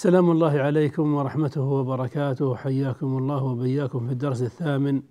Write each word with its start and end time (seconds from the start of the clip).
سلام 0.00 0.30
الله 0.30 0.60
عليكم 0.60 1.14
ورحمته 1.14 1.60
وبركاته. 1.60 2.56
حياكم 2.56 3.18
الله 3.18 3.44
وبياكم 3.44 4.06
في 4.06 4.12
الدرس 4.12 4.42
الثامن 4.42 5.02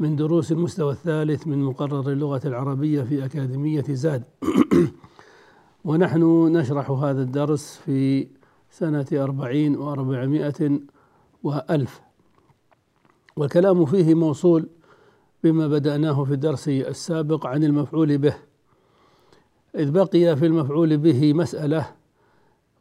من 0.00 0.16
دروس 0.16 0.52
المستوى 0.52 0.92
الثالث 0.92 1.46
من 1.46 1.64
مقرر 1.64 2.12
اللغة 2.12 2.40
العربية 2.44 3.02
في 3.02 3.24
أكاديمية 3.24 3.84
زاد. 3.88 4.22
ونحن 5.84 6.22
نشرح 6.56 6.90
هذا 6.90 7.22
الدرس 7.22 7.80
في 7.86 8.28
سنة 8.70 9.06
أربعين 9.12 9.76
وأربعمائة 9.76 10.80
وألف. 11.42 12.00
والكلام 13.36 13.84
فيه 13.84 14.14
موصول 14.14 14.68
بما 15.44 15.68
بدأناه 15.68 16.24
في 16.24 16.32
الدرس 16.32 16.68
السابق 16.68 17.46
عن 17.46 17.64
المفعول 17.64 18.18
به. 18.18 18.34
إذ 19.74 19.90
بقي 19.90 20.36
في 20.36 20.46
المفعول 20.46 20.96
به 20.96 21.32
مسألة 21.32 22.01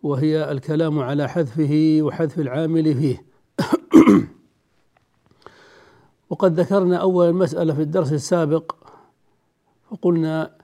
وهي 0.04 0.52
الكلام 0.52 1.00
على 1.00 1.30
حذفه 1.30 1.98
وحذف 2.02 2.40
العامل 2.40 2.96
فيه 2.96 3.26
وقد 6.30 6.60
ذكرنا 6.60 6.98
أول 6.98 7.34
مسألة 7.34 7.74
في 7.74 7.82
الدرس 7.82 8.14
السابق 8.14 8.76
فقلنا 9.92 10.58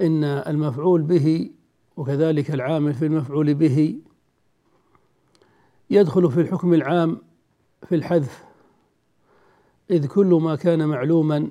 إن 0.00 0.24
المفعول 0.24 1.02
به 1.02 1.50
وكذلك 1.96 2.50
العامل 2.50 2.94
في 2.94 3.06
المفعول 3.06 3.54
به 3.54 3.98
يدخل 5.90 6.30
في 6.30 6.40
الحكم 6.40 6.74
العام 6.74 7.18
في 7.82 7.94
الحذف 7.94 8.44
إذ 9.90 10.06
كل 10.06 10.26
ما 10.26 10.56
كان 10.56 10.88
معلوما 10.88 11.50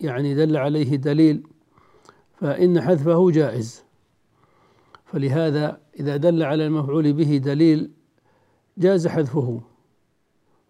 يعني 0.00 0.34
دل 0.34 0.56
عليه 0.56 0.96
دليل 0.96 1.46
فإن 2.40 2.80
حذفه 2.80 3.30
جائز. 3.30 3.89
فلهذا 5.12 5.80
إذا 6.00 6.16
دل 6.16 6.42
على 6.42 6.66
المفعول 6.66 7.12
به 7.12 7.36
دليل 7.36 7.90
جاز 8.78 9.06
حذفه. 9.06 9.60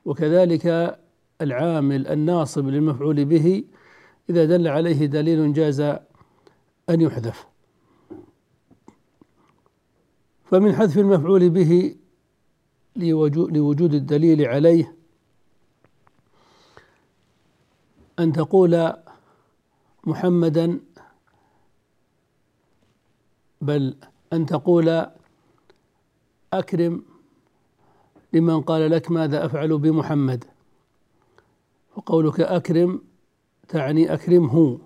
وكذلك 0.05 0.99
العامل 1.41 2.07
الناصب 2.07 2.67
للمفعول 2.67 3.25
به 3.25 3.65
إذا 4.31 4.45
دل 4.45 4.69
عليه 4.69 5.07
دليل 5.07 5.53
جاز 5.53 5.81
أن 6.91 7.01
يحذف. 7.01 7.47
فمن 10.45 10.75
حذف 10.75 10.99
المفعول 10.99 11.51
به 11.51 11.97
لوجود 12.97 13.95
الدليل 13.95 14.45
عليه 14.47 14.97
أن 18.19 18.33
تقول 18.33 18.93
محمدا 20.05 20.81
بل 23.61 23.97
أن 24.33 24.47
تقول 24.47 25.07
أكرم 26.53 27.05
لمن 28.33 28.61
قال 28.61 28.91
لك 28.91 29.11
ماذا 29.11 29.47
أفعل 29.47 29.79
بمحمد. 29.79 30.45
وقولك 31.97 32.41
أكرم 32.41 33.03
تعني 33.69 34.15
أكرمه 34.15 34.79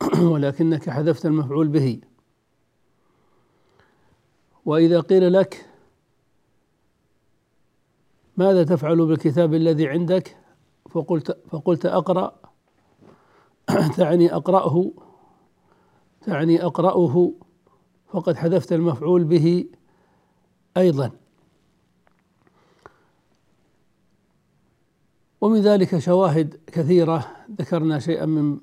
ولكنك 0.32 0.90
حذفت 0.90 1.26
المفعول 1.26 1.68
به. 1.68 2.00
وإذا 4.64 5.00
قيل 5.00 5.32
لك 5.32 5.66
ماذا 8.36 8.64
تفعل 8.64 9.06
بالكتاب 9.06 9.54
الذي 9.54 9.88
عندك 9.88 10.36
فقلت 10.90 11.38
فقلت 11.50 11.86
أقرأ. 11.86 12.40
تعني 13.96 14.34
أقرأه 14.34 14.92
تعني 16.22 16.64
أقرأه. 16.64 17.45
فقد 18.08 18.36
حذفت 18.36 18.72
المفعول 18.72 19.24
به 19.24 19.66
أيضا. 20.76 21.10
ومن 25.40 25.60
ذلك 25.60 25.98
شواهد 25.98 26.60
كثيرة 26.66 27.26
ذكرنا 27.58 27.98
شيئا 27.98 28.26
من 28.26 28.58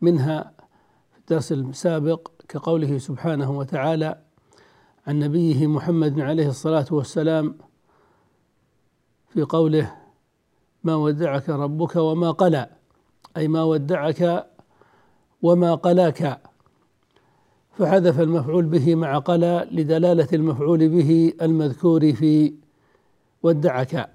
منها 0.00 0.52
في 1.12 1.18
الدرس 1.18 1.52
السابق 1.52 2.28
كقوله 2.48 2.98
سبحانه 2.98 3.50
وتعالى 3.50 4.22
عن 5.06 5.18
نبيه 5.18 5.66
محمد 5.66 6.20
عليه 6.20 6.48
الصلاة 6.48 6.86
والسلام 6.90 7.58
في 9.28 9.42
قوله 9.42 9.96
ما 10.84 10.94
ودعك 10.94 11.48
ربك 11.48 11.96
وما 11.96 12.30
قلى 12.30 12.70
أي 13.36 13.48
ما 13.48 13.62
ودعك 13.62 14.50
وما 15.42 15.74
قلاك 15.74 16.42
فحذف 17.78 18.20
المفعول 18.20 18.64
به 18.66 18.94
مع 18.94 19.18
قلى 19.18 19.68
لدلالة 19.70 20.28
المفعول 20.32 20.88
به 20.88 21.32
المذكور 21.42 22.12
في 22.12 22.54
ودعك. 23.42 24.10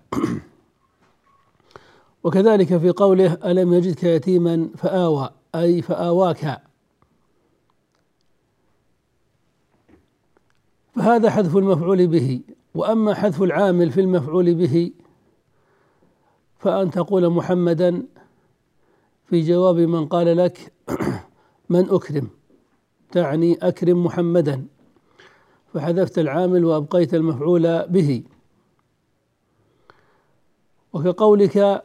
وكذلك 2.23 2.77
في 2.77 2.89
قوله 2.89 3.33
ألم 3.33 3.73
يجدك 3.73 4.03
يتيما 4.03 4.69
فآوى 4.77 5.29
أي 5.55 5.81
فآواك. 5.81 6.61
فهذا 10.95 11.29
حذف 11.29 11.57
المفعول 11.57 12.07
به. 12.07 12.41
وأما 12.75 13.13
حذف 13.13 13.41
العامل 13.41 13.91
في 13.91 14.01
المفعول 14.01 14.55
به 14.55 14.91
فأن 16.59 16.91
تقول 16.91 17.29
محمدا 17.29 18.03
في 19.25 19.41
جواب 19.41 19.75
من 19.75 20.05
قال 20.05 20.37
لك 20.37 20.73
من 21.69 21.89
أكرم. 21.89 22.42
تعني 23.13 23.53
أكرم 23.61 24.03
محمدا 24.03 24.65
فحذفت 25.73 26.19
العامل 26.19 26.65
وأبقيت 26.65 27.13
المفعول 27.13 27.87
به. 27.87 28.23
وكقولك 30.93 31.83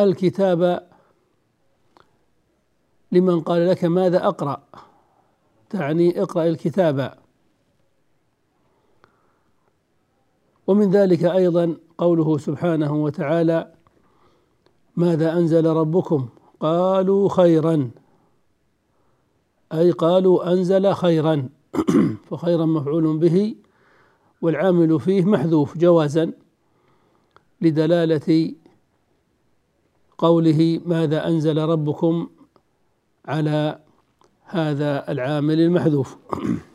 الكتاب 0.00 0.88
لمن 3.12 3.40
قال 3.40 3.68
لك 3.68 3.84
ماذا 3.84 4.26
أقرأ 4.26 4.62
تعني 5.70 6.22
اقرأ 6.22 6.44
الكتاب. 6.44 7.18
ومن 10.66 10.90
ذلك 10.90 11.24
أيضا 11.24 11.76
قوله 11.98 12.38
سبحانه 12.38 12.92
وتعالى 12.92 13.72
ماذا 14.96 15.32
أنزل 15.32 15.66
ربكم؟ 15.66 16.28
قالوا 16.60 17.28
خيرا. 17.28 17.90
أي 19.72 19.90
قالوا 19.90 20.52
أنزل 20.52 20.94
خيرا 20.94 21.48
فخيرا 22.30 22.66
مفعول 22.66 23.18
به 23.18 23.54
والعامل 24.42 25.00
فيه 25.00 25.24
محذوف 25.24 25.78
جوازا 25.78 26.32
لدلالة 27.60 28.54
قوله 30.18 30.80
ماذا 30.86 31.28
أنزل 31.28 31.58
ربكم 31.58 32.28
على 33.26 33.78
هذا 34.44 35.12
العامل 35.12 35.60
المحذوف. 35.60 36.16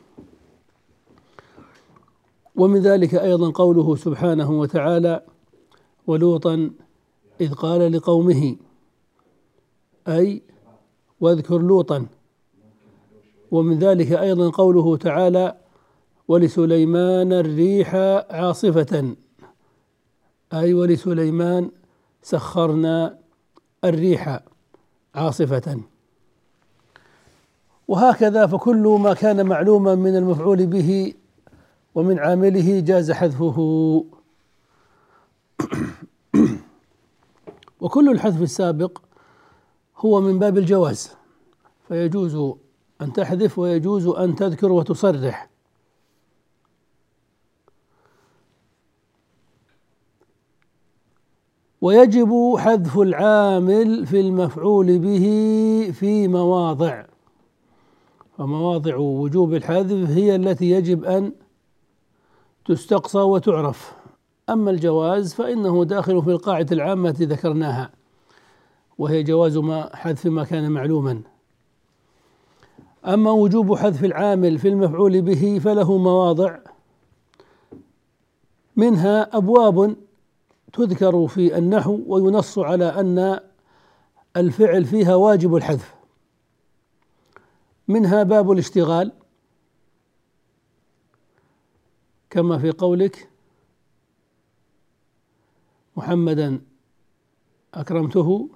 ومن 2.56 2.80
ذلك 2.80 3.16
أيضا 3.16 3.50
قوله 3.50 3.96
سبحانه 3.96 4.60
وتعالى 4.60 5.22
ولوطا 6.08 6.72
إذ 7.42 7.54
قال 7.54 7.92
لقومه 7.92 8.56
أي 10.08 10.42
واذكر 11.20 11.58
لوطا 11.58 12.08
ومن 13.52 13.80
ذلك 13.80 14.12
أيضا 14.12 14.50
قوله 14.50 14.98
تعالى 14.98 15.56
ولسليمان 16.28 17.34
الريح 17.34 17.96
عاصفة. 18.30 19.16
أي 20.54 20.74
ولسليمان 20.74 21.72
سخرنا 22.22 23.18
الريح 23.84 24.40
عاصفة. 25.16 25.80
وهكذا 27.88 28.48
فكل 28.48 28.98
ما 29.02 29.14
كان 29.14 29.46
معلوما 29.46 29.96
من 29.96 30.16
المفعول 30.16 30.66
به 30.66 31.14
ومن 31.96 32.20
عامله 32.20 32.80
جاز 32.80 33.12
حذفه. 33.12 34.06
وكل 37.82 38.10
الحذف 38.10 38.42
السابق 38.42 38.98
هو 39.98 40.22
من 40.22 40.40
باب 40.40 40.58
الجواز 40.58 41.12
فيجوز 41.88 42.56
أن 43.02 43.14
تحذف 43.14 43.60
ويجوز 43.60 44.08
أن 44.08 44.36
تذكر 44.36 44.72
وتصرح. 44.72 45.50
ويجب 51.82 52.56
حذف 52.58 53.00
العامل 53.00 54.06
في 54.06 54.20
المفعول 54.20 55.00
به 55.00 55.26
في 55.94 56.28
مواضع. 56.28 57.06
فمواضع 58.38 58.96
وجوب 58.98 59.54
الحذف 59.54 60.10
هي 60.10 60.36
التي 60.36 60.72
يجب 60.72 61.06
أن 61.06 61.32
تستقصى 62.66 63.20
وتعرف. 63.20 63.94
أما 64.50 64.72
الجواز 64.72 65.34
فإنه 65.34 65.86
داخل 65.86 66.24
في 66.24 66.30
القاعدة 66.30 66.76
العامة 66.76 67.10
التي 67.10 67.26
ذكرناها 67.26 67.92
وهي 68.98 69.24
جواز 69.24 69.58
ما 69.58 69.96
حذف 69.96 70.26
ما 70.26 70.44
كان 70.44 70.72
معلوما. 70.72 71.35
أما 73.06 73.32
وجوب 73.32 73.76
حذف 73.76 74.04
العامل 74.04 74.58
في 74.58 74.68
المفعول 74.68 75.22
به 75.22 75.60
فله 75.60 75.98
مواضع 75.98 76.60
منها 78.76 79.38
أبواب 79.38 79.96
تذكر 80.74 81.28
في 81.28 81.58
النحو 81.58 82.04
وينص 82.08 82.60
على 82.60 82.86
أن 82.86 83.40
الفعل 84.38 84.86
فيها 84.86 85.16
واجب 85.16 85.56
الحذف 85.56 85.96
منها 87.88 88.24
باب 88.24 88.52
الاشتغال 88.52 89.12
كما 92.30 92.58
في 92.58 92.72
قولك 92.72 93.30
محمدا 95.98 96.62
أكرمته 97.74 98.50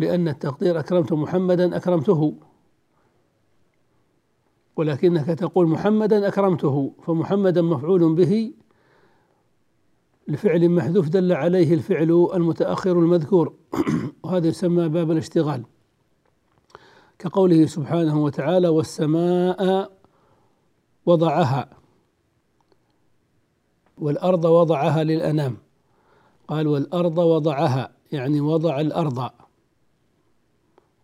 لأن 0.00 0.28
التقدير 0.28 0.80
أكرمت 0.80 1.12
محمدا 1.12 1.76
أكرمته. 1.76 2.34
ولكنك 4.76 5.26
تقول 5.26 5.66
محمدا 5.66 6.28
أكرمته 6.28 6.92
فمحمدا 7.02 7.62
مفعول 7.62 8.14
به 8.14 8.52
لفعل 10.28 10.68
محذوف 10.68 11.08
دل 11.08 11.32
عليه 11.32 11.74
الفعل 11.74 12.28
المتأخر 12.34 12.92
المذكور. 12.92 13.54
وهذا 14.22 14.48
يسمى 14.48 14.88
باب 14.88 15.10
الاشتغال. 15.10 15.64
كقوله 17.18 17.66
سبحانه 17.66 18.24
وتعالى 18.24 18.68
والسماء 18.68 19.92
وضعها 21.06 21.70
والأرض 23.98 24.44
وضعها 24.44 25.04
للأنام 25.04 25.56
قال 26.48 26.66
والأرض 26.66 27.18
وضعها 27.18 27.92
يعني 28.12 28.40
وضع 28.40 28.80
الأرض. 28.80 29.30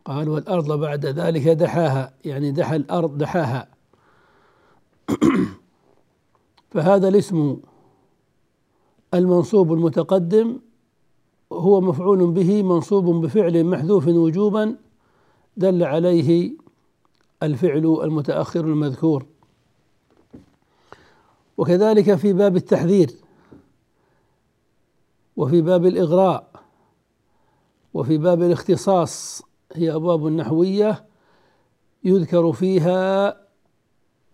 قال 0.07 0.29
والأرض 0.29 0.73
بعد 0.73 1.07
ذلك 1.07 1.49
دحاها 1.49 2.15
يعني 2.25 2.51
دحى 2.51 2.77
الأرض 2.77 3.19
دحاها. 3.19 3.69
فهذا 6.73 7.09
الاسم 7.09 7.57
المنصوب 9.15 9.73
المتقدم 9.73 10.59
هو 11.53 11.81
مفعول 11.81 12.31
به 12.31 12.63
منصوب 12.63 13.25
بفعل 13.25 13.65
محذوف 13.65 14.09
وجوبا 14.09 14.77
دل 15.57 15.83
عليه 15.83 16.53
الفعل 17.43 18.01
المتأخر 18.05 18.61
المذكور. 18.61 19.27
وكذلك 21.57 22.15
في 22.15 22.33
باب 22.33 22.57
التحذير 22.57 23.11
وفي 25.37 25.63
باب 25.63 25.87
الإغراء 25.87 26.51
وفي 27.95 28.19
باب 28.19 28.43
الاختصاص 28.43 29.43
هي 29.79 29.95
أبواب 29.95 30.27
نحوية 30.27 31.05
يذكر 32.05 32.53
فيها 32.53 33.37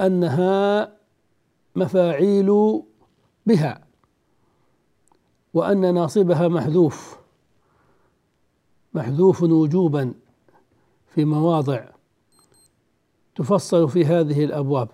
أنها 0.01 0.93
مفاعيل 1.77 2.83
بها 3.47 3.85
وأن 5.55 5.95
ناصبها 5.95 6.49
محذوف 6.49 7.19
محذوف 8.95 9.43
وجوبا 9.43 10.15
في 11.15 11.25
مواضع 11.25 11.89
تفصل 13.35 13.89
في 13.89 14.05
هذه 14.05 14.45
الأبواب. 14.45 14.89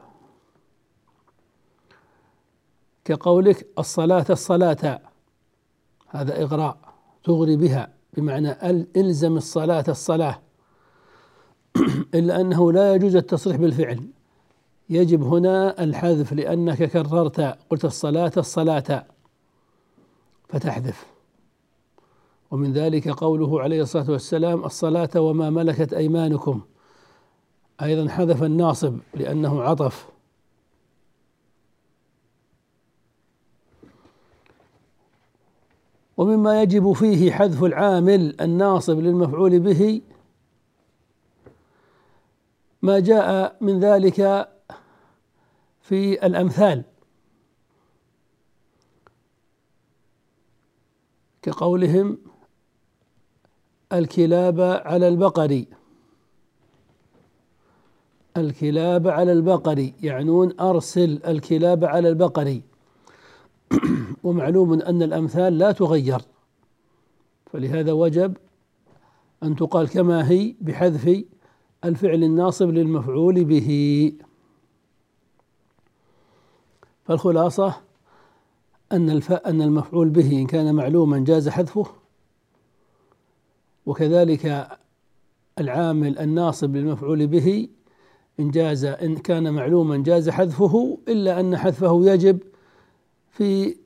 كقولك 3.04 3.66
الصلاة 3.78 4.26
الصلاة 4.30 5.00
هذا 6.08 6.42
إغراء 6.42 6.78
تغري 7.24 7.56
بها. 7.56 7.97
بمعنى 8.20 8.56
إلزم 8.96 9.36
الصلاة 9.36 9.84
الصلاة. 9.88 10.40
إلا 12.14 12.40
أنه 12.40 12.72
لا 12.72 12.94
يجوز 12.94 13.16
التصريح 13.16 13.56
بالفعل. 13.56 14.00
يجب 14.90 15.22
هنا 15.22 15.84
الحذف 15.84 16.32
لأنك 16.32 16.82
كررت 16.82 17.40
قلت 17.70 17.84
الصلاة 17.84 18.32
الصلاة. 18.36 19.06
فتحذف. 20.48 21.06
ومن 22.50 22.72
ذلك 22.72 23.08
قوله 23.08 23.60
عليه 23.60 23.82
الصلاة 23.82 24.10
والسلام 24.10 24.64
الصلاة 24.64 25.10
وما 25.16 25.50
ملكت 25.50 25.92
أيمانكم. 25.92 26.60
أيضا 27.82 28.08
حذف 28.10 28.42
الناصب 28.42 28.98
لأنه 29.14 29.62
عطف. 29.62 30.17
ومما 36.18 36.62
يجب 36.62 36.92
فيه 36.92 37.32
حذف 37.32 37.64
العامل 37.64 38.40
الناصب 38.40 38.98
للمفعول 38.98 39.60
به. 39.60 40.02
ما 42.82 42.98
جاء 43.00 43.56
من 43.60 43.80
ذلك 43.80 44.48
في 45.80 46.26
الأمثال. 46.26 46.84
كقولهم 51.42 52.18
الكلاب 53.92 54.60
على 54.60 55.08
البقر. 55.08 55.64
الكلاب 58.36 59.08
على 59.08 59.32
البقر 59.32 59.92
يعنون 60.02 60.60
أرسل 60.60 61.20
الكلاب 61.26 61.84
على 61.84 62.08
البقر. 62.08 62.60
ومعلوم 64.24 64.72
أن 64.72 65.02
الأمثال 65.02 65.58
لا 65.58 65.72
تغير 65.72 66.20
فلهذا 67.52 67.92
وجب 67.92 68.36
أن 69.42 69.56
تقال 69.56 69.88
كما 69.88 70.30
هي 70.30 70.54
بحذف 70.60 71.24
الفعل 71.84 72.24
الناصب 72.24 72.68
للمفعول 72.68 73.44
به 73.44 74.12
فالخلاصة 77.04 77.74
أن. 78.92 79.22
أن 79.46 79.62
المفعول 79.62 80.10
به 80.10 80.32
إن 80.32 80.46
كان 80.46 80.74
معلوما 80.74 81.18
جاز 81.18 81.48
حذفه 81.48 81.86
وكذلك 83.86 84.68
العامل 85.58 86.18
الناصب 86.18 86.76
للمفعول 86.76 87.26
به 87.26 87.68
إن 88.40 88.50
جاز 88.50 88.84
إن 88.84 89.16
كان 89.16 89.54
معلوما 89.54 89.96
جاز 89.96 90.28
حذفه 90.28 90.98
إلا 91.08 91.40
أن 91.40 91.56
حذفه 91.56 92.06
يجب 92.06 92.38
في 93.38 93.76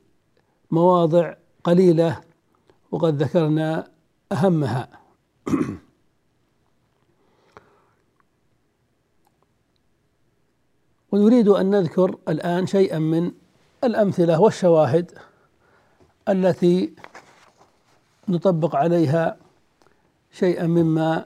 مواضع 0.71 1.33
قليلة 1.63 2.21
وقد 2.91 3.23
ذكرنا 3.23 3.87
أهمها. 4.31 4.87
ونريد 11.11 11.47
أن 11.47 11.69
نذكر 11.69 12.17
الآن 12.29 12.65
شيئا 12.65 12.99
من 12.99 13.31
الأمثلة 13.83 14.41
والشواهد 14.41 15.11
التي 16.29 16.93
نطبق 18.27 18.75
عليها 18.75 19.37
شيئا 20.31 20.67
مما 20.67 21.25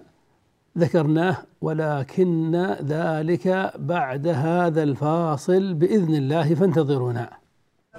ذكرناه 0.77 1.37
ولكن 1.61 2.55
ذلك 2.81 3.73
بعد 3.75 4.27
هذا 4.27 4.83
الفاصل 4.83 5.73
بإذن 5.73 6.15
الله 6.15 6.55
فانتظرونا. 6.55 7.46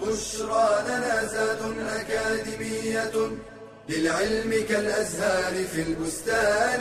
بشرى 0.03 0.83
لنا 0.89 1.27
زاد 1.27 1.79
أكاديمية 1.79 3.13
للعلم 3.89 4.67
كالأزهار 4.69 5.65
في 5.65 5.83
البستان. 5.83 6.81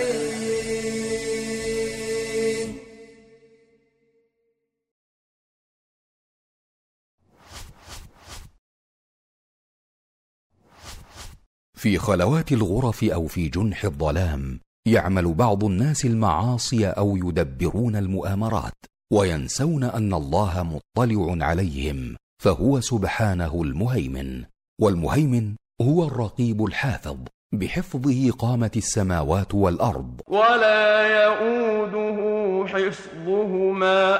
في 11.75 11.97
خلوات 11.97 12.51
الغرف 12.51 13.03
أو 13.03 13.27
في 13.27 13.47
جنح 13.49 13.83
الظلام 13.83 14.59
يعمل 14.87 15.33
بعض 15.33 15.63
الناس 15.63 16.05
المعاصي 16.05 16.87
أو 16.87 17.17
يدبرون 17.17 17.95
المؤامرات 17.95 18.73
وينسون 19.13 19.83
أن 19.83 20.13
الله 20.13 20.63
مطلع 20.63 21.45
عليهم. 21.45 22.15
فهو 22.43 22.81
سبحانه 22.81 23.61
المهيمن 23.61 24.43
والمهيمن 24.81 25.55
هو 25.81 26.07
الرقيب 26.07 26.63
الحافظ 26.65 27.17
بحفظه 27.53 28.31
قامت 28.31 28.77
السماوات 28.77 29.55
والأرض. 29.55 30.21
ولا 30.27 31.07
يئوده 31.07 32.19
حفظهما 32.67 34.19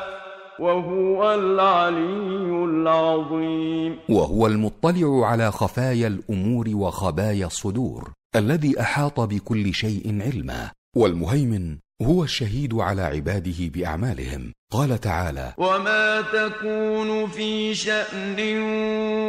وهو 0.60 1.34
العلي 1.34 2.66
العظيم. 2.66 4.00
وهو 4.10 4.48
المطلع 4.48 5.26
على 5.28 5.52
خفايا 5.52 6.08
الأمور 6.08 6.70
وخبايا 6.70 7.46
الصدور 7.46 8.12
الذي 8.36 8.82
أحاط 8.82 9.20
بكل 9.20 9.74
شيء 9.74 10.22
علما 10.22 10.72
والمهيمن 10.96 11.78
هو 12.02 12.24
الشهيد 12.24 12.74
على 12.74 13.02
عباده 13.02 13.56
بأعمالهم. 13.60 14.54
قال 14.72 15.00
تعالى 15.00 15.54
وما 15.58 16.22
تكون 16.22 17.28
في 17.28 17.76
شأن 17.76 18.60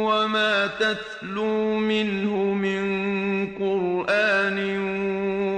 وما 0.05 0.67
تتلو 0.67 1.77
منه 1.77 2.35
من 2.53 2.81
قرآن 3.57 4.79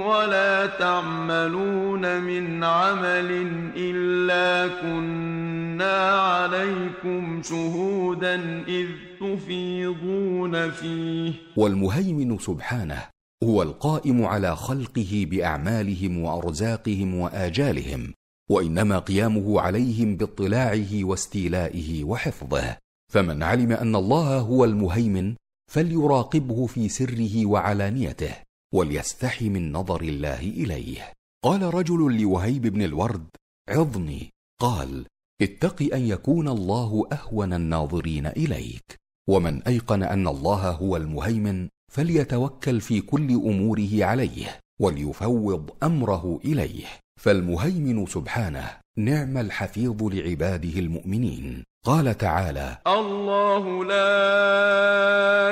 ولا 0.02 0.66
تعملون 0.66 2.20
من 2.20 2.64
عمل 2.64 3.30
إلا 3.76 4.68
كنا 4.82 6.20
عليكم 6.20 7.42
شهودا 7.42 8.64
إذ 8.68 8.86
تفيضون 9.20 10.70
فيه. 10.70 11.32
والمهيمن 11.56 12.38
سبحانه 12.38 13.11
هو 13.42 13.62
القائم 13.62 14.24
على 14.24 14.56
خلقه 14.56 15.26
بأعمالهم 15.30 16.18
وأرزاقهم 16.18 17.14
وآجالهم 17.14 18.14
وإنما 18.50 18.98
قيامه 18.98 19.60
عليهم 19.60 20.16
باطلاعه 20.16 21.04
واستيلائه 21.04 22.04
وحفظه. 22.04 22.76
فمن 23.12 23.42
علم 23.42 23.72
أن 23.72 23.96
الله 23.96 24.38
هو 24.38 24.64
المهيمن 24.64 25.34
فليراقبه 25.70 26.66
في 26.66 26.88
سره 26.88 27.46
وعلانيته 27.46 28.34
وليستحي 28.74 29.48
من 29.48 29.72
نظر 29.72 30.00
الله 30.00 30.40
إليه. 30.40 31.12
قال 31.44 31.74
رجل 31.74 32.20
لوهيب 32.22 32.62
بن 32.62 32.82
الورد 32.82 33.26
عظني 33.68 34.30
قال 34.60 35.06
اتق 35.42 35.94
أن 35.94 36.06
يكون 36.06 36.48
الله 36.48 37.06
أهون 37.12 37.52
الناظرين 37.52 38.26
إليك. 38.26 39.02
ومن 39.28 39.62
أيقن 39.62 40.02
أن 40.02 40.28
الله 40.28 40.70
هو 40.70 40.96
المهيمن 40.96 41.68
فليتوكل 41.92 42.80
في 42.80 43.00
كل 43.00 43.30
أموره 43.30 44.04
عليه 44.04 44.60
وليفوض 44.80 45.70
أمره 45.82 46.40
إليه. 46.44 46.86
فالمهيمن 47.20 48.06
سبحانه 48.06 48.70
نعم 48.96 49.38
الحفيظ 49.38 50.02
لعباده 50.02 50.78
المؤمنين. 50.78 51.64
قال 51.84 52.18
تعالى 52.18 52.76
الله 52.86 53.84
لا 53.84 54.18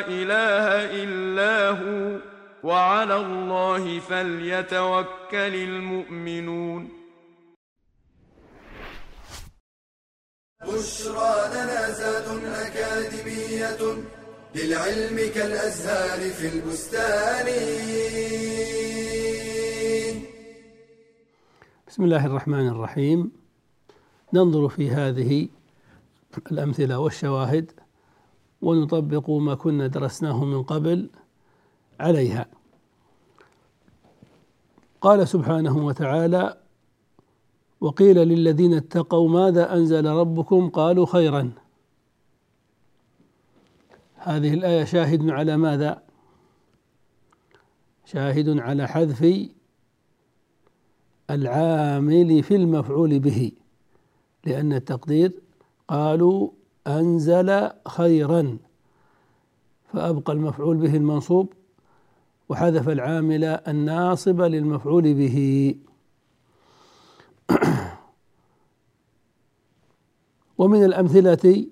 إله 0.09 0.67
إلا 1.03 1.71
هو 1.71 2.21
وعلى 2.65 3.17
الله 3.17 4.01
فليتوكل 4.01 5.55
المؤمنون. 5.55 6.89
بشرى 10.63 11.35
لنا 11.55 11.91
زاد 11.91 12.45
أكاديمية 12.45 13.81
للعلم 14.55 15.17
كالأزهار 15.35 16.31
في 16.31 16.47
البستان. 16.55 17.47
بسم 21.89 22.05
الله 22.05 22.27
الرحمن 22.27 22.69
الرحيم. 22.69 23.33
ننظر 24.35 24.69
في 24.69 24.91
هذه 24.91 25.49
الأمثلة 26.53 26.99
والشواهد 26.99 27.71
ونطبق 28.63 29.31
ما 29.31 29.55
كنا 29.55 29.87
درسناه 29.87 30.45
من 30.45 30.63
قبل 30.63 31.11
عليها. 32.01 32.47
قال 35.01 35.29
سبحانه 35.29 35.87
وتعالى 35.87 36.57
وقيل 37.81 38.17
للذين 38.17 38.75
اتقوا 38.75 39.29
ماذا 39.29 39.75
أنزل 39.75 40.07
ربكم؟ 40.07 40.69
قالوا 40.69 41.07
خيرا. 41.07 41.53
هذه 44.23 44.55
الآية 44.55 44.85
شاهد 44.85 45.31
على 45.31 45.57
ماذا؟ 45.57 46.03
شاهد 48.05 48.59
على 48.59 48.89
حذف 48.89 49.49
العامل 51.31 52.43
في 52.43 52.57
المفعول 52.57 53.19
به 53.19 53.53
لأن 54.45 54.73
التقدير 54.73 55.33
قالوا 55.89 56.51
أنزل 56.87 57.71
خيرا 57.89 58.59
فأبقى 59.93 60.33
المفعول 60.33 60.77
به 60.77 60.97
المنصوب 60.97 61.53
وحذف 62.49 62.89
العامل 62.89 63.45
الناصب 63.45 64.41
للمفعول 64.41 65.15
به. 65.15 65.75
ومن 70.59 70.85
الأمثلة 70.85 71.67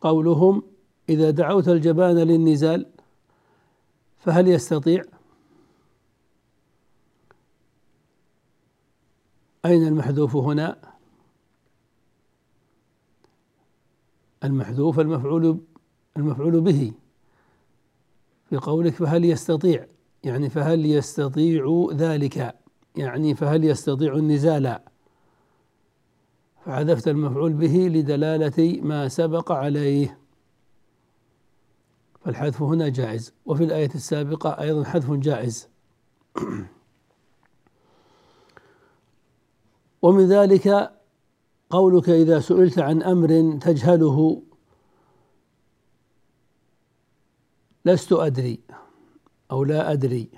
قولهم 0.00 0.62
إذا 1.08 1.30
دعوت 1.30 1.68
الجبان 1.68 2.16
للنزال 2.16 2.86
فهل 4.18 4.48
يستطيع؟ 4.48 5.04
أين 9.64 9.86
المحذوف 9.86 10.36
هنا؟ 10.36 10.76
المحذوف 14.44 15.00
المفعول 15.00 15.60
المفعول 16.16 16.60
به. 16.60 16.92
في 18.50 18.56
قولك 18.56 18.92
فهل 18.94 19.24
يستطيع؟ 19.24 19.86
يعني 20.24 20.50
فهل 20.50 20.86
يستطيع 20.86 21.88
ذلك؟ 21.92 22.56
يعني 22.96 23.34
فهل 23.34 23.64
يستطيع 23.64 24.14
النزال؟ 24.16 24.78
فحذفت 26.64 27.08
المفعول 27.08 27.52
به 27.52 27.76
لدلالة 27.76 28.80
ما 28.82 29.08
سبق 29.08 29.52
عليه. 29.52 30.25
فالحذف 32.26 32.62
هنا 32.62 32.88
جائز. 32.88 33.32
وفي 33.46 33.64
الآية 33.64 33.94
السابقة 33.94 34.60
أيضا 34.60 34.84
حذف 34.84 35.10
جائز. 35.10 35.68
ومن 40.02 40.28
ذلك 40.28 40.92
قولك 41.70 42.08
إذا 42.08 42.40
سئلت 42.40 42.78
عن 42.78 43.02
أمر 43.02 43.58
تجهله. 43.60 44.42
لست 47.84 48.12
أدري 48.12 48.60
أو 49.50 49.64
لا 49.64 49.92
أدري. 49.92 50.28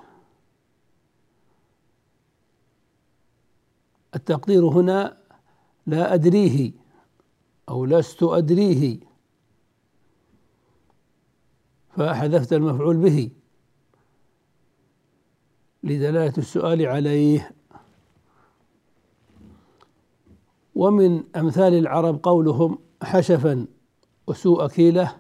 التقدير 4.14 4.64
هنا 4.64 5.16
لا 5.86 6.14
أدريه 6.14 6.72
أو 7.68 7.84
لست 7.84 8.22
أدريه. 8.22 9.00
فحذفت 11.98 12.52
المفعول 12.52 12.96
به 12.96 13.30
لدلالة 15.82 16.32
السؤال 16.38 16.86
عليه. 16.86 17.54
ومن 20.74 21.24
أمثال 21.36 21.74
العرب 21.74 22.20
قولهم 22.22 22.78
حشفا 23.02 23.66
وسوء 24.26 24.66
كيلة. 24.66 25.16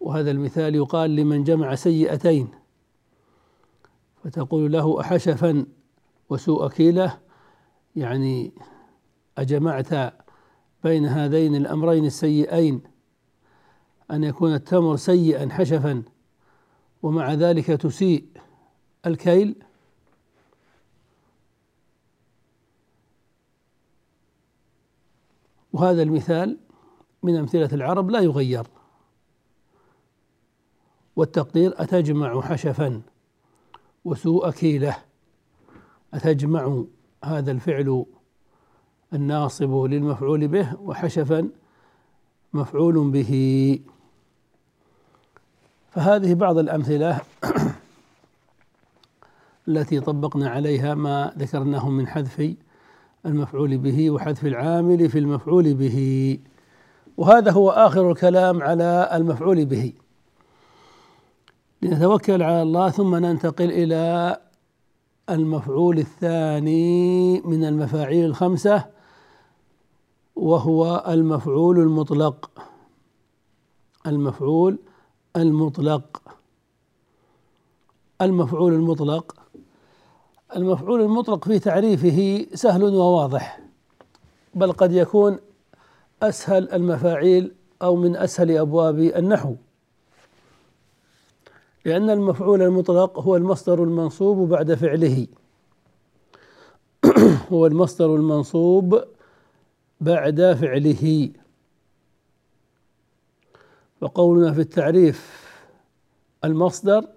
وهذا 0.00 0.30
المثال 0.30 0.74
يقال 0.74 1.16
لمن 1.16 1.44
جمع 1.44 1.74
سيئتين 1.74 2.48
فتقول 4.24 4.72
له 4.72 5.00
أحشفا 5.00 5.66
وسوء 6.30 6.68
كيلة. 6.68 7.18
يعني 7.96 8.52
أجمعت 9.38 10.14
بين 10.84 11.06
هذين 11.06 11.54
الأمرين 11.54 12.04
السيئين 12.04 12.95
أن 14.10 14.24
يكون 14.24 14.54
التمر 14.54 14.96
سيئا 14.96 15.48
حشفا 15.50 16.02
ومع 17.02 17.34
ذلك 17.34 17.66
تسيء 17.66 18.24
الكيل. 19.06 19.54
وهذا 25.72 26.02
المثال 26.02 26.58
من 27.22 27.36
أمثلة 27.36 27.68
العرب 27.72 28.10
لا 28.10 28.20
يغير. 28.20 28.66
والتقدير 31.16 31.82
أتجمع 31.82 32.40
حشفا 32.40 33.02
وسوء 34.04 34.50
كيله. 34.50 34.96
أتجمع 36.14 36.84
هذا 37.24 37.50
الفعل 37.52 38.06
الناصب 39.12 39.74
للمفعول 39.74 40.48
به 40.48 40.80
وحشفا 40.80 41.48
مفعول 42.52 43.10
به. 43.10 43.80
فهذه 45.96 46.34
بعض 46.34 46.58
الأمثلة 46.58 47.20
التي 49.68 50.00
طبقنا 50.00 50.50
عليها 50.50 50.94
ما 50.94 51.32
ذكرناه 51.38 51.88
من 51.88 52.06
حذف 52.08 52.54
المفعول 53.26 53.78
به 53.78 54.10
وحذف 54.10 54.46
العامل 54.46 55.08
في 55.08 55.18
المفعول 55.18 55.74
به. 55.74 56.38
وهذا 57.16 57.52
هو 57.52 57.70
آخر 57.70 58.10
الكلام 58.10 58.62
على 58.62 59.10
المفعول 59.12 59.64
به. 59.64 59.92
لنتوكل 61.82 62.42
على 62.42 62.62
الله 62.62 62.90
ثم 62.90 63.16
ننتقل 63.16 63.70
إلى 63.70 64.36
المفعول 65.30 65.98
الثاني 65.98 67.40
من 67.40 67.64
المفاعيل 67.64 68.24
الخمسة 68.24 68.84
وهو 70.36 71.04
المفعول 71.08 71.78
المطلق. 71.78 72.50
المفعول 74.06 74.78
المطلق. 75.36 76.22
المفعول 78.22 78.72
المطلق. 78.72 79.36
المفعول 80.56 81.00
المطلق 81.00 81.44
في 81.44 81.58
تعريفه 81.58 82.46
سهل 82.54 82.84
وواضح 82.84 83.60
بل 84.54 84.72
قد 84.72 84.92
يكون 84.92 85.38
أسهل 86.22 86.72
المفاعيل 86.72 87.54
أو 87.82 87.96
من 87.96 88.16
أسهل 88.16 88.56
أبواب 88.58 88.98
النحو. 88.98 89.54
لأن 91.84 92.10
المفعول 92.10 92.62
المطلق 92.62 93.18
هو 93.18 93.36
المصدر 93.36 93.82
المنصوب 93.82 94.48
بعد 94.48 94.74
فعله. 94.74 95.26
هو 97.52 97.66
المصدر 97.66 98.14
المنصوب 98.14 99.04
بعد 100.00 100.56
فعله. 100.60 101.30
وقولنا 104.00 104.52
في 104.52 104.60
التعريف 104.60 105.46
المصدر 106.44 107.08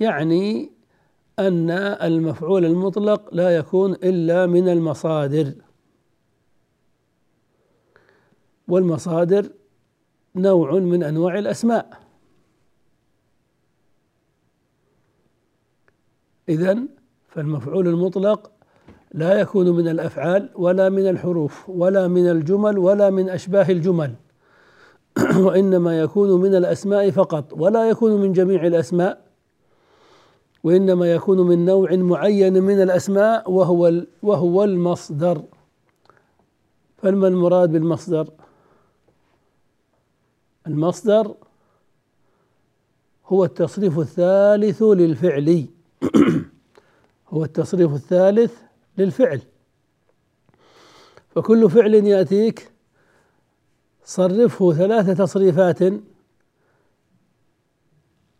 يعني 0.00 0.70
أن 1.38 1.70
المفعول 2.02 2.64
المطلق 2.64 3.34
لا 3.34 3.56
يكون 3.56 3.92
إلا 3.92 4.46
من 4.46 4.68
المصادر. 4.68 5.54
والمصادر 8.68 9.50
نوع 10.36 10.72
من 10.72 11.02
أنواع 11.02 11.38
الأسماء. 11.38 12.00
إذا 16.48 16.78
فالمفعول 17.28 17.88
المطلق 17.88 18.52
لا 19.14 19.40
يكون 19.40 19.70
من 19.70 19.88
الأفعال 19.88 20.50
ولا 20.54 20.88
من 20.88 21.08
الحروف 21.08 21.68
ولا 21.68 22.08
من 22.08 22.30
الجمل 22.30 22.78
ولا 22.78 23.10
من 23.10 23.28
أشباه 23.28 23.68
الجمل. 23.68 24.14
وإنما 25.46 26.00
يكون 26.00 26.40
من 26.40 26.54
الأسماء 26.54 27.10
فقط 27.10 27.52
ولا 27.52 27.88
يكون 27.88 28.20
من 28.20 28.32
جميع 28.32 28.66
الأسماء 28.66 29.30
وإنما 30.64 31.12
يكون 31.12 31.40
من 31.40 31.64
نوع 31.64 31.96
معين 31.96 32.62
من 32.62 32.82
الأسماء 32.82 33.50
وهو 33.50 33.92
وهو 34.22 34.64
المصدر. 34.64 35.42
فما 36.98 37.28
المراد 37.28 37.72
بالمصدر؟ 37.72 38.28
المصدر 40.66 41.34
هو 43.26 43.44
التصريف 43.44 43.98
الثالث 43.98 44.82
للفعل. 44.82 45.66
هو 47.30 47.44
التصريف 47.44 47.94
الثالث 47.94 48.52
للفعل. 48.98 49.40
فكل 51.28 51.70
فعل 51.70 51.94
يأتيك 51.94 52.72
صرفه 54.10 54.72
ثلاث 54.72 55.10
تصريفات. 55.10 55.78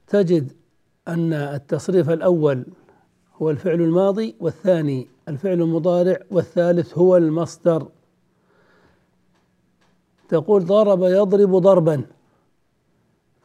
تجد 0.06 0.52
أن 1.08 1.32
التصريف 1.32 2.10
الأول 2.10 2.66
هو 3.36 3.50
الفعل 3.50 3.80
الماضي 3.80 4.34
والثاني 4.40 5.08
الفعل 5.28 5.60
المضارع 5.60 6.18
والثالث 6.30 6.98
هو 6.98 7.16
المصدر. 7.16 7.88
تقول 10.28 10.64
ضرب 10.64 11.02
يضرب 11.02 11.56
ضربا 11.56 12.04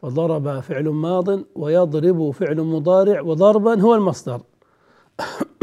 فضرب 0.02 0.60
فعل 0.60 0.88
ماض 0.88 1.40
ويضرب 1.54 2.30
فعل 2.30 2.60
مضارع 2.60 3.20
وضربا 3.20 3.80
هو 3.80 3.94
المصدر. 3.94 4.40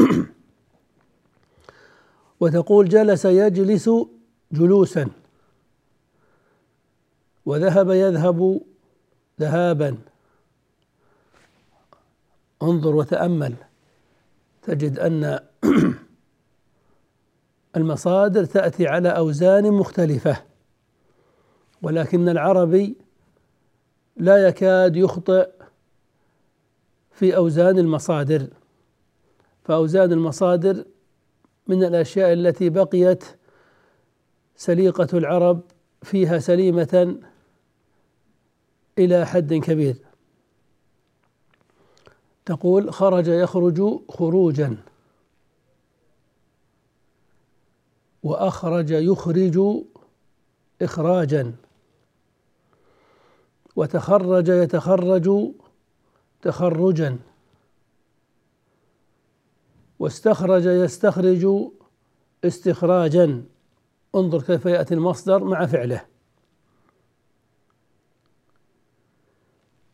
وتقول 2.40 2.88
جلس 2.88 3.24
يجلس 3.24 3.90
جلوسا. 4.52 5.23
وذهب 7.46 7.90
يذهب 7.90 8.60
ذهابا. 9.40 9.98
انظر 12.62 12.96
وتأمل. 12.96 13.54
تجد 14.62 14.98
أن 14.98 15.40
المصادر 17.76 18.44
تأتي 18.44 18.86
على 18.86 19.08
أوزان 19.08 19.72
مختلفة 19.72 20.36
ولكن 21.82 22.28
العربي 22.28 22.96
لا 24.16 24.48
يكاد 24.48 24.96
يخطئ 24.96 25.48
في 27.12 27.36
أوزان 27.36 27.78
المصادر. 27.78 28.48
فأوزان 29.64 30.12
المصادر 30.12 30.84
من 31.66 31.84
الأشياء 31.84 32.32
التي 32.32 32.70
بقيت 32.70 33.24
سليقة 34.56 35.18
العرب 35.18 35.60
فيها 36.02 36.38
سليمة 36.38 37.16
إلى 38.98 39.26
حد 39.26 39.54
كبير. 39.54 39.96
تقول 42.46 42.92
خرج 42.92 43.28
يخرج 43.28 44.00
خروجا. 44.08 44.76
وأخرج 48.22 48.90
يخرج 48.90 49.60
اخراجا. 50.82 51.54
وتخرج 53.76 54.48
يتخرج 54.48 55.52
تخرجا. 56.42 57.18
واستخرج 59.98 60.64
يستخرج 60.64 61.46
استخراجا. 62.44 63.44
انظر 64.14 64.42
كيف 64.42 64.66
يأتي 64.66 64.94
المصدر 64.94 65.44
مع 65.44 65.66
فعله. 65.66 66.13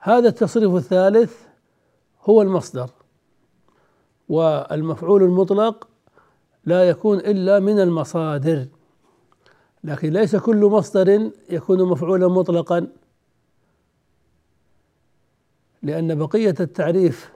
هذا 0.03 0.29
التصريف 0.29 0.75
الثالث 0.75 1.33
هو 2.23 2.43
المصدر 2.43 2.91
والمفعول 4.29 5.23
المطلق 5.23 5.89
لا 6.65 6.89
يكون 6.89 7.19
إلا 7.19 7.61
من 7.61 7.81
المصادر 7.81 8.67
لكن 9.85 10.11
ليس 10.13 10.37
كل 10.37 10.65
مصدر 10.65 11.31
يكون 11.51 11.89
مفعولا 11.89 12.29
مطلقا 12.29 12.89
لأن 15.83 16.15
بقية 16.15 16.55
التعريف 16.61 17.33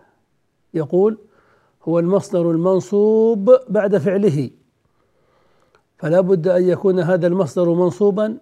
يقول 0.74 1.18
هو 1.82 1.98
المصدر 1.98 2.50
المنصوب 2.50 3.50
بعد 3.68 3.98
فعله 3.98 4.50
فلا 5.98 6.20
بد 6.20 6.48
أن 6.48 6.68
يكون 6.68 7.00
هذا 7.00 7.26
المصدر 7.26 7.74
منصوبا 7.74 8.38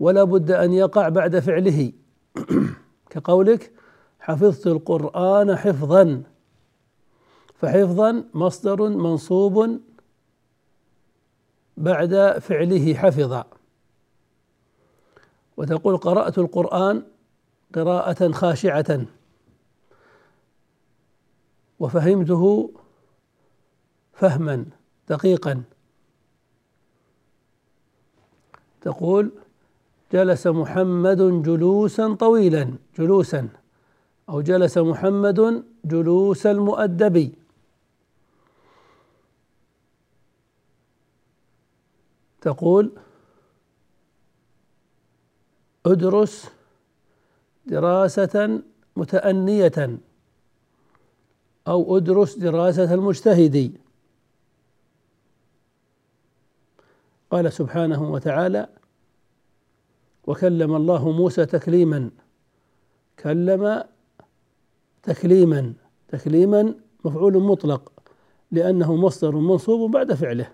ولا 0.00 0.24
بد 0.24 0.50
أن 0.50 0.72
يقع 0.72 1.08
بعد 1.08 1.38
فعله. 1.38 1.92
كقولك 3.16 3.72
حفظت 4.20 4.66
القرآن 4.66 5.56
حفظا. 5.56 6.22
فحفظا 7.54 8.24
مصدر 8.34 8.88
منصوب 8.88 9.80
بعد 11.76 12.38
فعله 12.40 12.94
حفظ 12.94 13.44
وتقول 15.56 15.96
قرأت 15.96 16.38
القرآن 16.38 17.02
قراءة 17.74 18.32
خاشعة. 18.32 19.06
وفهمته 21.78 22.70
فهما 24.12 24.64
دقيقا. 25.08 25.62
تقول 28.80 29.32
جلس 30.12 30.46
محمد 30.46 31.42
جلوسا 31.42 32.14
طويلا 32.14 32.74
جلوسا 32.98 33.48
أو 34.28 34.40
جلس 34.40 34.78
محمد 34.78 35.64
جلوس 35.84 36.46
المؤدب 36.46 37.32
تقول 42.40 42.92
ادرس 45.86 46.50
دراسة 47.66 48.62
متأنية 48.96 49.98
أو 51.68 51.96
ادرس 51.96 52.38
دراسة 52.38 52.94
المجتهد. 52.94 53.72
قال 57.30 57.52
سبحانه 57.52 58.12
وتعالى 58.12 58.68
وكلم 60.26 60.76
الله 60.76 61.10
موسى 61.10 61.46
تكليما. 61.46 62.10
كلم 63.18 63.84
تكليما. 65.02 65.74
تكليما 66.08 66.74
مفعول 67.04 67.42
مطلق 67.42 67.92
لأنه 68.50 68.96
مصدر 68.96 69.36
منصوب 69.36 69.90
بعد 69.90 70.12
فعله. 70.14 70.52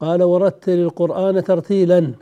قال 0.00 0.22
ورتل 0.22 0.72
القرآن 0.78 1.44
ترتيلا. 1.44 2.14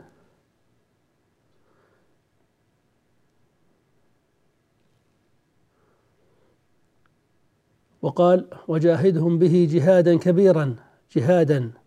وقال 8.01 8.47
وجاهدهم 8.67 9.39
به 9.39 9.67
جهادا 9.71 10.17
كبيرا. 10.17 10.75
جهادا. 11.15 11.80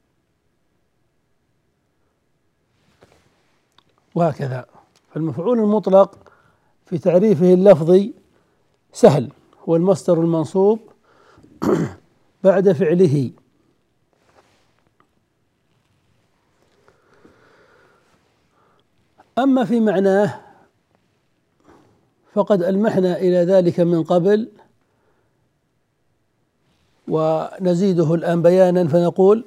وهكذا. 4.14 4.66
فالمفعول 5.14 5.58
المطلق 5.58 6.18
في 6.86 6.98
تعريفه 6.98 7.54
اللفظي 7.54 8.14
سهل 8.92 9.32
هو 9.68 9.76
المصدر 9.76 10.20
المنصوب 10.20 10.78
بعد 12.44 12.72
فعله. 12.72 13.30
أما 19.38 19.64
في 19.64 19.80
معناه 19.80 20.40
فقد 22.32 22.62
ألمحنا 22.62 23.16
إلى 23.16 23.36
ذلك 23.36 23.80
من 23.80 24.04
قبل 24.04 24.48
ونزيده 27.08 28.14
الآن 28.14 28.42
بيانا 28.42 28.88
فنقول 28.88 29.44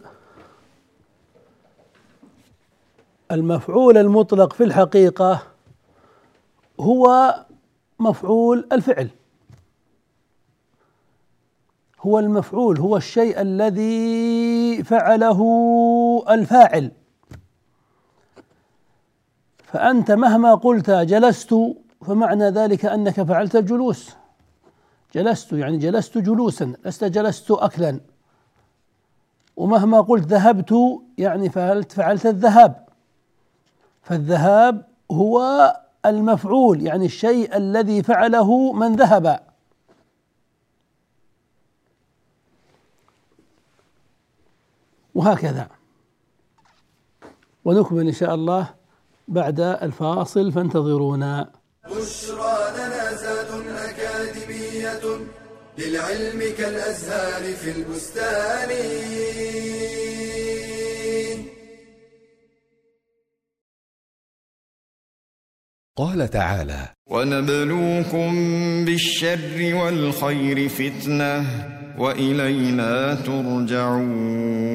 المفعول 3.31 3.97
المطلق 3.97 4.53
في 4.53 4.63
الحقيقة 4.63 5.43
هو 6.79 7.35
مفعول 7.99 8.67
الفعل. 8.71 9.09
هو 12.01 12.19
المفعول 12.19 12.79
هو 12.79 12.97
الشيء 12.97 13.41
الذي 13.41 14.83
فعله 14.83 15.39
الفاعل. 16.29 16.91
فأنت 19.63 20.11
مهما 20.11 20.55
قلت 20.55 20.89
جلست 20.89 21.55
فمعنى 22.05 22.49
ذلك 22.49 22.85
أنك 22.85 23.21
فعلت 23.21 23.55
الجلوس. 23.55 24.15
جلست 25.15 25.53
يعني 25.53 25.77
جلست 25.77 26.17
جلوسا 26.17 26.73
لست 26.85 27.03
جلست 27.03 27.51
أكلا. 27.51 27.99
ومهما 29.55 30.01
قلت 30.01 30.27
ذهبت 30.27 30.73
يعني 31.17 31.49
فعلت 31.49 31.91
فعلت 31.91 32.25
الذهاب. 32.25 32.86
فالذهاب 34.07 34.85
هو 35.11 35.41
المفعول 36.05 36.81
يعني 36.81 37.05
الشيء 37.05 37.57
الذي 37.57 38.03
فعله 38.03 38.73
من 38.73 38.95
ذهب. 38.95 39.39
وهكذا. 45.15 45.67
ونكمل 47.65 48.07
إن 48.07 48.13
شاء 48.13 48.35
الله 48.35 48.73
بعد 49.27 49.59
الفاصل 49.59 50.51
فانتظرونا. 50.51 51.51
بشرى 51.85 52.57
لنا 52.77 53.13
زاد 53.13 53.51
أكاديمية 53.67 55.05
للعلم 55.77 56.55
كالأزهار 56.57 57.53
في 57.53 57.71
البستان. 57.71 58.71
قال 65.97 66.29
تعالى 66.29 66.87
ونبلوكم 67.11 68.31
بالشر 68.85 69.75
والخير 69.75 70.69
فتنة 70.69 71.45
وإلينا 71.97 73.15
ترجعون. 73.15 74.67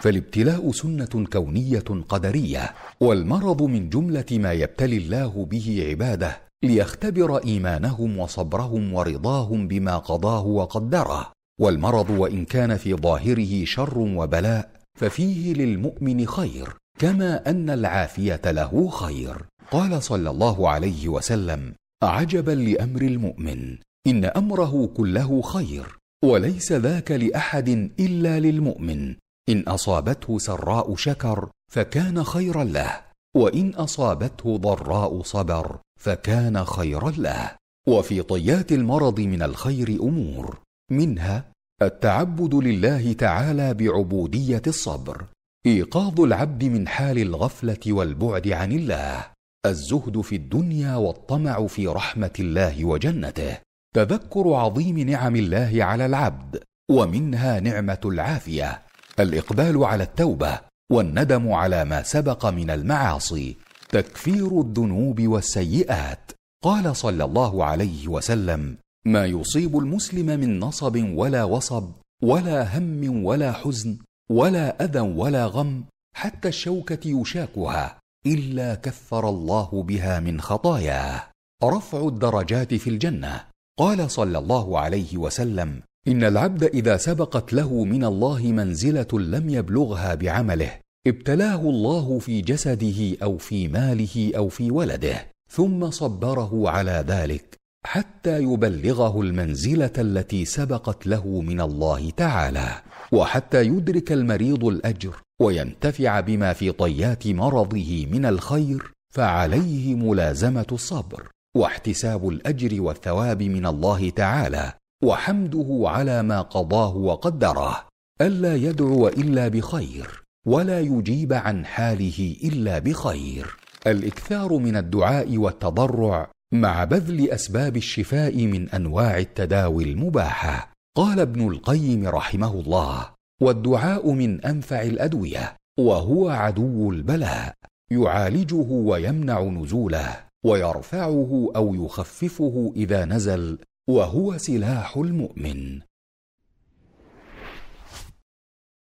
فالابتلاء 0.00 0.72
سنة 0.72 1.26
كونية 1.32 1.84
قدرية 2.08 2.74
والمرض 3.00 3.62
من 3.62 3.88
جملة 3.88 4.24
ما 4.30 4.52
يبتلي 4.52 4.96
الله 4.96 5.46
به 5.50 5.86
عباده 5.88 6.40
ليختبر 6.62 7.36
إيمانهم 7.44 8.18
وصبرهم 8.18 8.94
ورضاهم 8.94 9.68
بما 9.68 9.98
قضاه 9.98 10.46
وقدره. 10.46 11.32
والمرض 11.60 12.10
وإن 12.10 12.44
كان 12.44 12.76
في 12.76 12.94
ظاهره 12.94 13.64
شر 13.64 13.98
وبلاء 13.98 14.70
ففيه 14.98 15.52
للمؤمن 15.54 16.26
خير 16.26 16.68
كما 16.98 17.50
أن 17.50 17.70
العافية 17.70 18.40
له 18.46 18.88
خير. 18.88 19.36
قال 19.70 20.02
صلى 20.02 20.30
الله 20.30 20.68
عليه 20.68 21.08
وسلم 21.08 21.74
عجبا 22.02 22.50
لأمر 22.50 23.02
المؤمن 23.02 23.78
إن 24.06 24.24
أمره 24.24 24.86
كله 24.96 25.42
خير 25.42 25.98
وليس 26.24 26.72
ذاك 26.72 27.10
لأحد 27.10 27.68
إلا 28.00 28.40
للمؤمن 28.40 29.14
إن 29.48 29.60
أصابته 29.60 30.38
سراء 30.38 30.96
شكر 30.96 31.50
فكان 31.72 32.24
خيرا 32.24 32.64
له 32.64 33.00
وإن 33.36 33.74
أصابته 33.74 34.56
ضراء 34.56 35.22
صبر 35.22 35.78
فكان 36.00 36.64
خيرا 36.64 37.10
له 37.10 37.56
وفي 37.88 38.22
طيات 38.22 38.72
المرض 38.72 39.20
من 39.20 39.42
الخير 39.42 39.88
أمور 39.88 40.58
منها 40.90 41.44
التعبد 41.82 42.54
لله 42.54 43.12
تعالى 43.12 43.74
بعبودية 43.74 44.62
الصبر 44.66 45.24
إيقاظ 45.66 46.20
العبد 46.20 46.64
من 46.64 46.88
حال 46.88 47.18
الغفلة 47.18 47.80
والبعد 47.86 48.48
عن 48.48 48.72
الله. 48.72 49.37
الزهد 49.70 50.20
في 50.20 50.36
الدنيا 50.36 50.96
والطمع 50.96 51.66
في 51.66 51.86
رحمة 51.86 52.30
الله 52.40 52.84
وجنته. 52.84 53.58
تذكر 53.94 54.52
عظيم 54.52 54.98
نعم 54.98 55.36
الله 55.36 55.84
على 55.84 56.06
العبد 56.06 56.62
ومنها 56.90 57.60
نعمة 57.60 58.00
العافية 58.04 58.82
الإقبال 59.20 59.84
على 59.84 60.02
التوبة 60.02 60.60
والندم 60.92 61.52
على 61.52 61.84
ما 61.84 62.02
سبق 62.02 62.46
من 62.46 62.70
المعاصي 62.70 63.56
تكفير 63.88 64.60
الذنوب 64.60 65.22
والسيئات. 65.22 66.30
قال 66.64 66.96
صلى 66.96 67.24
الله 67.24 67.64
عليه 67.64 68.08
وسلم 68.08 68.76
ما 69.06 69.26
يصيب 69.26 69.78
المسلم 69.78 70.26
من 70.26 70.60
نصب 70.60 70.96
ولا 71.14 71.44
وصب 71.44 71.92
ولا 72.22 72.78
هم 72.78 73.24
ولا 73.24 73.52
حزن 73.52 73.98
ولا 74.30 74.84
أذى 74.84 75.00
ولا 75.00 75.46
غم 75.46 75.84
حتى 76.14 76.48
الشوكة 76.48 77.08
يشاكها 77.08 77.98
إلا 78.26 78.74
كفر 78.74 79.28
الله 79.28 79.82
بها 79.82 80.20
من 80.20 80.40
خطاياه 80.40 81.22
رفع 81.64 82.08
الدرجات 82.08 82.74
في 82.74 82.90
الجنة. 82.90 83.44
قال 83.78 84.10
صلى 84.10 84.38
الله 84.38 84.78
عليه 84.78 85.16
وسلم 85.16 85.82
إن 86.08 86.24
العبد 86.24 86.64
إذا 86.64 86.96
سبقت 86.96 87.52
له 87.52 87.84
من 87.84 88.04
الله 88.04 88.42
منزلة 88.42 89.06
لم 89.12 89.48
يبلغها 89.48 90.14
بعمله 90.14 90.72
ابتلاه 91.06 91.60
الله 91.60 92.18
في 92.18 92.40
جسده 92.40 93.16
أو 93.22 93.38
في 93.38 93.68
ماله 93.68 94.32
أو 94.36 94.48
في 94.48 94.70
ولده 94.70 95.26
ثم 95.50 95.90
صبره 95.90 96.70
على 96.70 97.04
ذلك 97.08 97.56
حتى 97.86 98.42
يبلغه 98.42 99.20
المنزلة 99.20 99.92
التي 99.98 100.44
سبقت 100.44 101.06
له 101.06 101.40
من 101.40 101.60
الله 101.60 102.10
تعالى 102.10 102.82
وحتى 103.12 103.62
يدرك 103.66 104.12
المريض 104.12 104.64
الأجر 104.64 105.16
وينتفع 105.40 106.20
بما 106.20 106.52
في 106.52 106.72
طيات 106.72 107.26
مرضه 107.26 108.06
من 108.10 108.26
الخير 108.26 108.92
فعليه 109.14 109.94
ملازمة 109.94 110.66
الصبر 110.72 111.28
واحتساب 111.56 112.28
الأجر 112.28 112.82
والثواب 112.82 113.42
من 113.42 113.66
الله 113.66 114.10
تعالى 114.10 114.72
وحمده 115.04 115.82
على 115.84 116.22
ما 116.22 116.40
قضاه 116.40 116.96
وقدره. 116.96 117.86
ألا 118.20 118.56
يدعو 118.56 119.08
إلا 119.08 119.48
بخير 119.48 120.22
ولا 120.46 120.80
يجيب 120.80 121.32
عن 121.32 121.66
حاله 121.66 122.36
إلا 122.44 122.78
بخير. 122.78 123.56
الإكثار 123.86 124.58
من 124.58 124.76
الدعاء 124.76 125.38
والتضرع 125.38 126.30
مع 126.52 126.84
بذل 126.84 127.30
أسباب 127.30 127.76
الشفاء 127.76 128.46
من 128.46 128.68
أنواع 128.68 129.18
التداوي 129.18 129.84
المباحة. 129.84 130.72
قال 130.96 131.20
ابن 131.20 131.48
القيم 131.48 132.06
رحمه 132.06 132.52
الله 132.52 133.17
والدعاء 133.40 134.10
من 134.10 134.44
أنفع 134.44 134.82
الأدوية 134.82 135.56
وهو 135.78 136.28
عدو 136.28 136.90
البلاء 136.90 137.54
يعالجه 137.90 138.70
ويمنع 138.70 139.42
نزوله 139.42 140.24
ويرفعه 140.44 141.52
أو 141.56 141.74
يخففه 141.74 142.72
إذا 142.76 143.04
نزل 143.04 143.58
وهو 143.88 144.38
سلاح 144.38 144.96
المؤمن. 144.96 145.80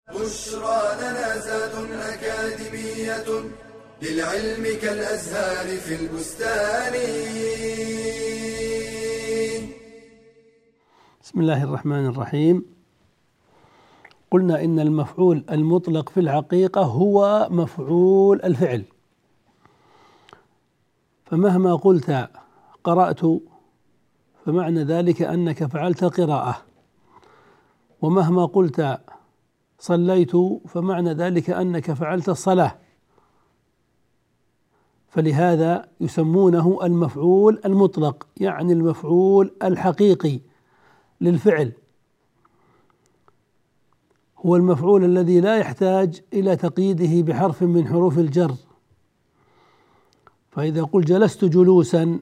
بشرى 0.10 0.82
لنا 1.02 1.38
زاد 1.40 1.92
أكاديمية 1.92 3.26
للعلم 4.02 4.80
كالأزهار 4.82 5.78
في 5.78 5.96
البستان. 5.96 6.94
بسم 11.24 11.40
الله 11.40 11.64
الرحمن 11.64 12.06
الرحيم. 12.06 12.73
قلنا 14.34 14.64
إن 14.64 14.80
المفعول 14.80 15.46
المطلق 15.52 16.10
في 16.10 16.20
الحقيقة 16.20 16.82
هو 16.82 17.48
مفعول 17.52 18.42
الفعل. 18.42 18.84
فمهما 21.26 21.76
قلت 21.76 22.30
قرأت 22.84 23.22
فمعنى 24.46 24.84
ذلك 24.84 25.22
أنك 25.22 25.64
فعلت 25.66 26.04
قراءة. 26.04 26.58
ومهما 28.02 28.46
قلت 28.46 29.00
صليت 29.80 30.32
فمعنى 30.68 31.14
ذلك 31.14 31.50
أنك 31.50 31.92
فعلت 31.92 32.30
الصلاة. 32.30 32.76
فلهذا 35.08 35.88
يسمونه 36.02 36.80
المفعول 36.84 37.62
المطلق 37.66 38.28
يعني 38.38 38.74
المفعول 38.74 39.54
الحقيقي 39.64 40.40
للفعل. 41.22 41.72
هو 44.46 44.56
المفعول 44.56 45.04
الذي 45.04 45.40
لا 45.40 45.58
يحتاج 45.58 46.22
إلى 46.34 46.56
تقييده 46.56 47.22
بحرف 47.22 47.64
من 47.64 47.88
حروف 47.88 48.20
الجر. 48.20 48.52
فإذا 50.52 50.84
قلت 50.84 51.08
جلست 51.08 51.46
جلوسا 51.46 52.20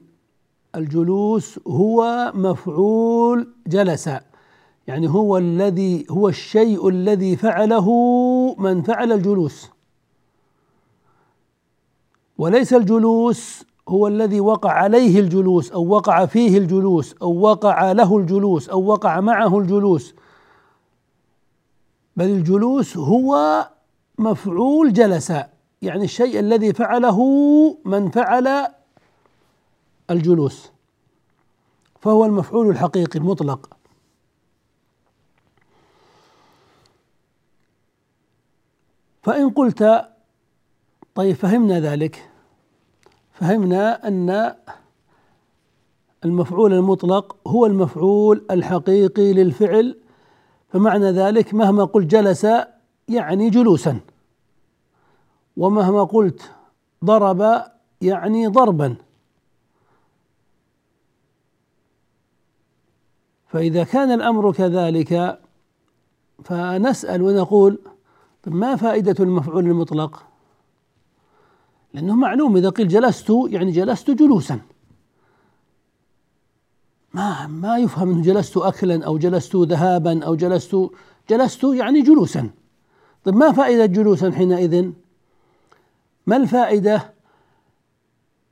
الجلوس 0.76 1.60
هو 1.66 2.32
مفعول 2.34 3.48
جلس. 3.66 4.10
يعني 4.86 5.08
هو 5.10 5.38
الذي 5.38 6.06
هو 6.10 6.28
الشيء 6.28 6.88
الذي 6.88 7.36
فعله 7.36 7.88
من 8.58 8.82
فعل 8.82 9.12
الجلوس. 9.12 9.70
وليس 12.38 12.74
الجلوس 12.74 13.64
هو 13.88 14.08
الذي 14.08 14.40
وقع 14.40 14.70
عليه 14.70 15.20
الجلوس 15.20 15.72
أو 15.72 15.88
وقع 15.88 16.26
فيه 16.26 16.58
الجلوس 16.58 17.14
أو 17.22 17.40
وقع 17.40 17.92
له 17.92 18.18
الجلوس 18.18 18.68
أو 18.68 18.86
وقع 18.86 19.20
معه 19.20 19.58
الجلوس. 19.58 20.14
بل 22.16 22.24
الجلوس 22.24 22.96
هو 22.96 23.68
مفعول 24.18 24.92
جلس 24.92 25.32
يعني 25.82 26.04
الشيء 26.04 26.40
الذي 26.40 26.72
فعله 26.72 27.18
من 27.84 28.10
فعل 28.10 28.66
الجلوس 30.10 30.70
فهو 32.00 32.24
المفعول 32.24 32.68
الحقيقي 32.70 33.18
المطلق. 33.18 33.76
فإن 39.22 39.50
قلت 39.50 40.08
طيب 41.14 41.36
فهمنا 41.36 41.80
ذلك 41.80 42.30
فهمنا 43.32 44.08
أن 44.08 44.54
المفعول 46.24 46.72
المطلق 46.72 47.36
هو 47.46 47.66
المفعول 47.66 48.46
الحقيقي 48.50 49.32
للفعل 49.32 49.98
فمعنى 50.72 51.10
ذلك 51.10 51.54
مهما 51.54 51.84
قلت 51.84 52.06
جلس 52.06 52.46
يعني 53.08 53.50
جلوسا 53.50 54.00
ومهما 55.56 56.04
قلت 56.04 56.50
ضرب 57.04 57.62
يعني 58.00 58.46
ضربا 58.46 58.96
فإذا 63.46 63.84
كان 63.84 64.10
الأمر 64.10 64.52
كذلك 64.52 65.40
فنسأل 66.44 67.22
ونقول 67.22 67.78
طيب 68.42 68.54
ما 68.54 68.76
فائدة 68.76 69.24
المفعول 69.24 69.66
المطلق؟ 69.66 70.22
لأنه 71.94 72.14
معلوم 72.14 72.56
إذا 72.56 72.68
قيل 72.68 72.88
جلست 72.88 73.32
يعني 73.48 73.70
جلست 73.70 74.10
جلوسا 74.10 74.60
ما 77.14 77.46
ما 77.46 77.78
يفهم 77.78 78.10
إنه 78.10 78.22
جلست 78.22 78.56
اكلا 78.56 79.06
أو 79.06 79.18
جلست 79.18 79.56
ذهابا 79.56 80.24
أو 80.24 80.34
جلست 80.34 80.76
جلست 81.30 81.64
يعني 81.64 82.02
جلوسا. 82.02 82.50
طيب 83.24 83.36
ما 83.36 83.52
فائدة 83.52 83.86
جلوسا 83.86 84.30
حينئذ؟ 84.30 84.90
ما 86.26 86.36
الفائدة؟ 86.36 87.12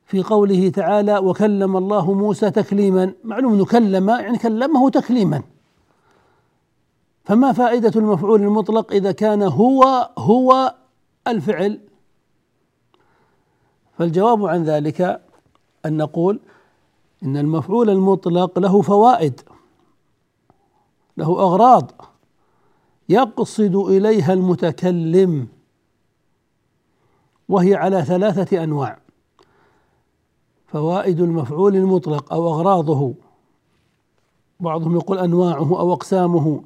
في 0.06 0.22
قوله 0.22 0.68
تعالى 0.68 1.18
وكلم 1.18 1.76
الله 1.76 2.14
موسى 2.14 2.50
تكليما 2.50 3.12
معلوم 3.24 3.52
إنه 3.52 3.64
كلم 3.64 4.08
يعني 4.08 4.38
كلمه 4.38 4.90
تكليما. 4.90 5.42
فما 7.24 7.52
فائدة 7.52 7.92
المفعول 7.96 8.42
المطلق 8.42 8.92
إذا 8.92 9.12
كان 9.12 9.42
هو 9.42 10.10
هو 10.18 10.74
الفعل؟ 11.26 11.80
فالجواب 13.98 14.46
عن 14.46 14.64
ذلك 14.64 15.20
أن 15.86 15.96
نقول 15.96 16.40
إن 17.22 17.36
المفعول 17.36 17.90
المطلق 17.90 18.58
له 18.58 18.82
فوائد 18.82 19.40
له 21.16 21.26
أغراض 21.26 21.90
يقصد 23.08 23.76
إليها 23.76 24.32
المتكلم 24.32 25.48
وهي 27.48 27.74
على 27.74 28.02
ثلاثة 28.02 28.64
أنواع 28.64 28.98
فوائد 30.66 31.20
المفعول 31.20 31.76
المطلق 31.76 32.32
أو 32.32 32.48
أغراضه 32.48 33.14
بعضهم 34.60 34.94
يقول 34.94 35.18
أنواعه 35.18 35.80
أو 35.80 35.92
أقسامه. 35.92 36.62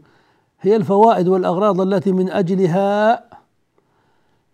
هي 0.60 0.76
الفوائد 0.76 1.28
والأغراض 1.28 1.80
التي 1.80 2.12
من 2.12 2.30
أجلها 2.30 3.24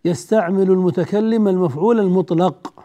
يستعمل 0.04 0.70
المتكلم 0.70 1.48
المفعول 1.48 2.00
المطلق. 2.00 2.79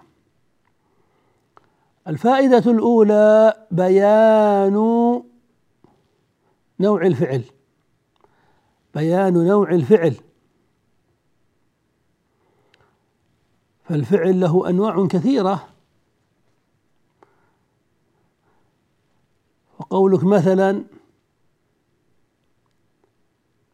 الفائدة 2.08 2.72
الأولى 2.72 3.54
بيان 3.72 4.74
نوع 6.80 7.02
الفعل. 7.02 7.44
بيان 8.96 9.48
نوع 9.48 9.70
الفعل. 9.70 10.16
فالفعل 13.84 14.40
له 14.40 14.70
أنواع 14.70 15.08
كثيرة. 15.08 15.68
وقولك 19.80 20.24
مثلا 20.24 20.84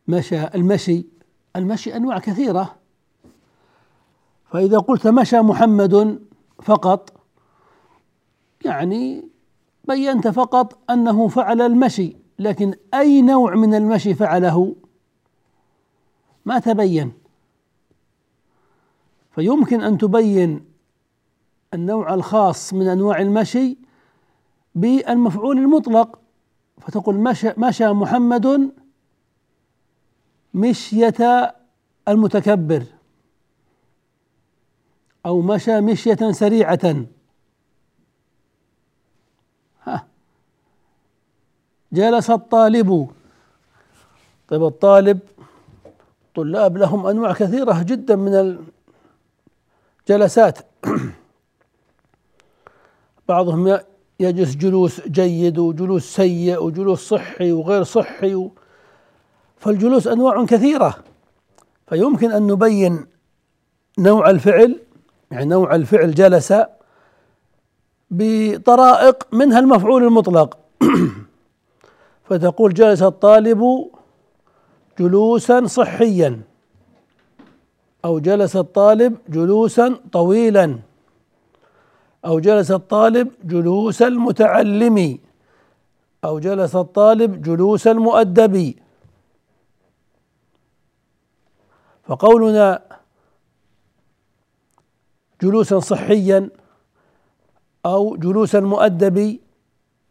مشى 0.08 0.48
المشي. 0.48 1.06
المشي 1.56 1.96
أنواع 1.96 2.20
كثيرة. 2.20 2.76
فإذا 4.52 4.80
قلت 4.80 5.08
مشى 5.08 5.42
محمد 5.42 6.26
فقط 6.64 7.21
يعني 8.66 9.30
بينت 9.88 10.28
فقط 10.28 10.80
أنه 10.90 11.28
فعل 11.28 11.62
المشي 11.62 12.16
لكن 12.40 12.74
أي 12.94 13.22
نوع 13.22 13.56
من 13.56 13.74
المشي 13.74 14.14
فعله؟ 14.14 14.76
ما 16.46 16.60
تبين. 16.60 17.12
فيمكن 19.32 19.82
أن 19.82 19.98
تبين 19.98 20.66
النوع 21.74 22.14
الخاص 22.14 22.74
من 22.74 22.88
أنواع 22.88 23.22
المشي 23.22 23.78
بالمفعول 24.76 25.58
المطلق. 25.58 26.20
فتقول 26.78 27.16
مشى 27.16 27.50
مشى 27.58 27.88
محمد 27.88 28.72
مشية 30.54 31.56
المتكبر 32.08 32.84
أو 35.26 35.42
مشى 35.42 35.82
مشية 35.82 36.32
سريعة. 36.32 37.06
جلس 41.94 42.30
الطالب. 42.30 43.10
طيب 44.48 44.64
الطالب 44.64 45.20
طلاب 46.36 46.78
لهم 46.78 47.08
أنواع 47.08 47.34
كثيرة 47.34 47.84
جدا 47.84 48.16
من 48.16 48.60
الجلسات 50.10 50.60
بعضهم 53.28 53.80
يجلس 54.20 54.56
جلوس 54.56 55.02
جيد 55.08 55.60
وجلوس 55.60 56.16
سيء 56.16 56.64
وجلوس 56.64 57.10
صحي 57.10 57.52
وغير 57.52 57.84
صحي 57.84 58.50
فالجلوس 59.58 60.08
أنواع 60.08 60.46
كثيرة. 60.46 60.96
فيمكن 61.88 62.32
أن 62.32 62.48
نبين 62.48 63.06
نوع 64.00 64.30
الفعل 64.30 64.80
يعني 65.32 65.46
نوع 65.46 65.76
الفعل 65.76 66.14
جلس 66.14 66.54
بطرائق 68.12 69.28
منها 69.34 69.60
المفعول 69.60 70.04
المطلق. 70.04 70.58
فتقول 72.32 72.74
جلس 72.74 73.02
الطالب 73.04 73.92
جلوسا 75.00 75.68
صحيا 75.68 76.42
أو 78.06 78.20
جلس 78.20 78.56
الطالب 78.56 79.18
جلوسا 79.30 80.00
طويلا 80.12 80.80
أو 82.26 82.40
جلس 82.40 82.72
الطالب 82.72 83.32
جلوس 83.44 84.02
المتعلم 84.02 85.20
أو 86.24 86.40
جلس 86.40 86.76
الطالب 86.76 87.42
جلوس 87.42 87.88
المؤدب 87.88 88.74
فقولنا 92.04 92.82
جلوسا 95.42 95.80
صحيا 95.80 96.50
أو 97.86 98.16
جلوسا 98.16 98.60
مؤدب 98.60 99.40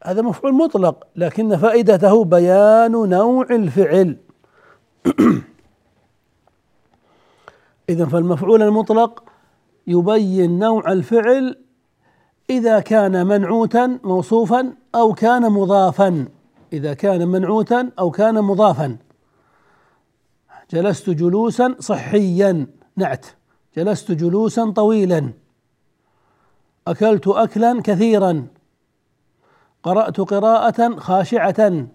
هذا 0.05 0.23
مفعول 0.23 0.55
مطلق 0.55 1.07
لكن 1.17 1.57
فائدته 1.57 2.25
بيان 2.25 2.93
نوع 2.93 3.47
الفعل. 3.51 4.17
إذا 7.91 8.07
فالمفعول 8.07 8.63
المطلق 8.63 9.25
يبين 9.87 10.59
نوع 10.59 10.93
الفعل 10.93 11.57
إذا 12.51 12.81
كان 12.81 13.27
منعوتا 13.27 13.99
موصوفا 14.05 14.75
أو 14.95 15.15
كان 15.15 15.53
مضافا. 15.53 16.29
إذا 16.73 16.95
كان 16.95 17.29
منعوتا 17.29 17.91
أو 17.99 18.11
كان 18.11 18.35
مضافا. 18.45 18.97
جلست 20.71 21.11
جلوسا 21.11 21.77
صحيا 21.79 22.67
نعت. 22.97 23.27
جلست 23.77 24.13
جلوسا 24.13 24.71
طويلا. 24.71 25.33
أكلت 26.89 27.29
أكلا 27.29 27.81
كثيرا. 27.85 28.47
قرأت 29.83 30.21
قراءة 30.21 30.97
خاشعة. 30.97 31.87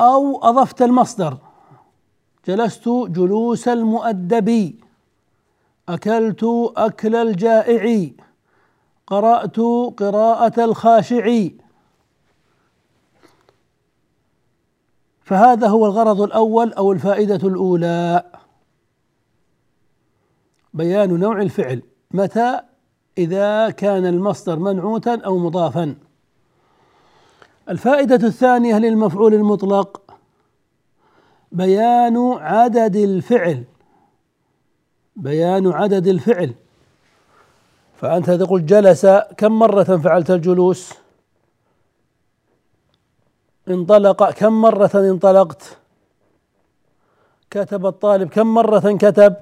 أو 0.00 0.42
أضفت 0.42 0.82
المصدر. 0.82 1.38
جلست 2.46 2.88
جلوس 2.88 3.68
المؤدب. 3.68 4.78
أكلت 5.88 6.44
أكل 6.76 7.16
الجائع. 7.16 8.10
قرأت 9.06 9.60
قراءة 9.96 10.64
الخاشع. 10.64 11.48
فهذا 15.24 15.68
هو 15.68 15.86
الغرض 15.86 16.20
الأول 16.20 16.72
أو 16.72 16.92
الفائدة 16.92 17.48
الأولى. 17.48 18.24
بيان 20.74 21.20
نوع 21.20 21.42
الفعل. 21.42 21.82
متى 22.10 22.60
إذا 23.18 23.70
كان 23.70 24.06
المصدر 24.06 24.58
منعوتا 24.58 25.20
أو 25.24 25.38
مضافا. 25.38 25.94
الفائدة 27.68 28.26
الثانية 28.26 28.78
للمفعول 28.78 29.34
المطلق 29.34 30.14
بيان 31.52 32.32
عدد 32.32 32.96
الفعل. 32.96 33.64
بيان 35.16 35.72
عدد 35.72 36.06
الفعل. 36.06 36.54
فأنت 37.96 38.30
تقول 38.30 38.66
جلس 38.66 39.06
كم 39.36 39.58
مرة 39.58 39.96
فعلت 39.96 40.30
الجلوس؟ 40.30 40.94
انطلق 43.68 44.30
كم 44.30 44.52
مرة 44.52 44.90
انطلقت؟ 44.94 45.78
كتب 47.50 47.86
الطالب 47.86 48.28
كم 48.28 48.54
مرة 48.54 48.96
كتب؟ 48.96 49.36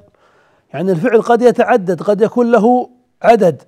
يعني 0.75 0.93
الفعل 0.93 1.23
قد 1.23 1.43
يتعدد 1.43 2.03
قد 2.03 2.21
يكون 2.21 2.51
له 2.51 2.91
عدد 3.23 3.63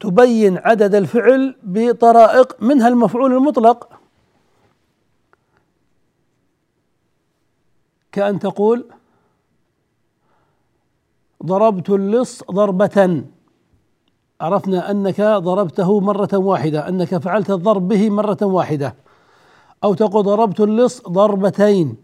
تبين 0.00 0.58
عدد 0.58 0.94
الفعل 0.94 1.56
بطرائق 1.62 2.62
منها 2.62 2.88
المفعول 2.88 3.32
المطلق. 3.32 3.88
كأن 8.12 8.38
تقول 8.38 8.90
ضربت 11.44 11.90
اللص 11.90 12.44
ضربة. 12.50 13.24
عرفنا 14.40 14.90
أنك 14.90 15.20
ضربته 15.20 16.00
مرة 16.00 16.28
واحدة 16.34 16.88
أنك 16.88 17.18
فعلت 17.18 17.50
الضرب 17.50 17.88
به 17.88 18.10
مرة 18.10 18.38
واحدة. 18.42 18.94
أو 19.84 19.94
تقول 19.94 20.24
ضربت 20.24 20.60
اللص 20.60 21.02
ضربتين. 21.02 21.96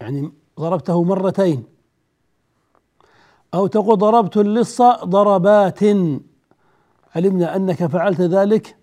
يعني 0.00 0.32
ضربته 0.60 1.04
مرتين. 1.04 1.71
أو 3.54 3.66
تقول 3.66 3.98
ضربت 3.98 4.36
اللص 4.36 4.82
ضربات. 5.04 5.82
علمنا 7.16 7.56
أنك 7.56 7.86
فعلت 7.86 8.20
ذلك 8.20 8.76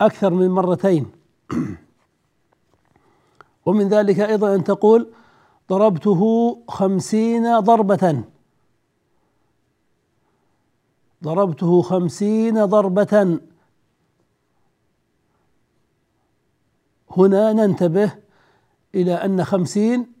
أكثر 0.00 0.30
من 0.30 0.48
مرتين. 0.48 1.06
ومن 3.66 3.88
ذلك 3.88 4.20
أيضا 4.20 4.54
أن 4.54 4.64
تقول 4.64 5.10
ضربته 5.68 6.22
خمسين 6.68 7.58
ضربة. 7.58 8.24
ضربته 11.24 11.82
خمسين 11.82 12.64
ضربة. 12.64 13.40
هنا 17.10 17.52
ننتبه 17.52 18.12
إلى 18.94 19.14
أن 19.14 19.44
خمسين 19.44 20.12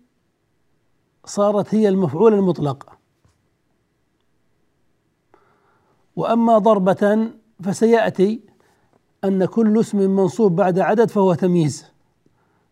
صارت 1.24 1.74
هي 1.74 1.88
المفعول 1.88 2.34
المطلق. 2.34 2.97
وأما 6.18 6.58
ضربة 6.58 7.30
فسيأتي 7.62 8.40
أن 9.24 9.44
كل 9.44 9.80
اسم 9.80 9.98
منصوب 9.98 10.56
بعد 10.56 10.78
عدد 10.78 11.10
فهو 11.10 11.34
تمييز. 11.34 11.84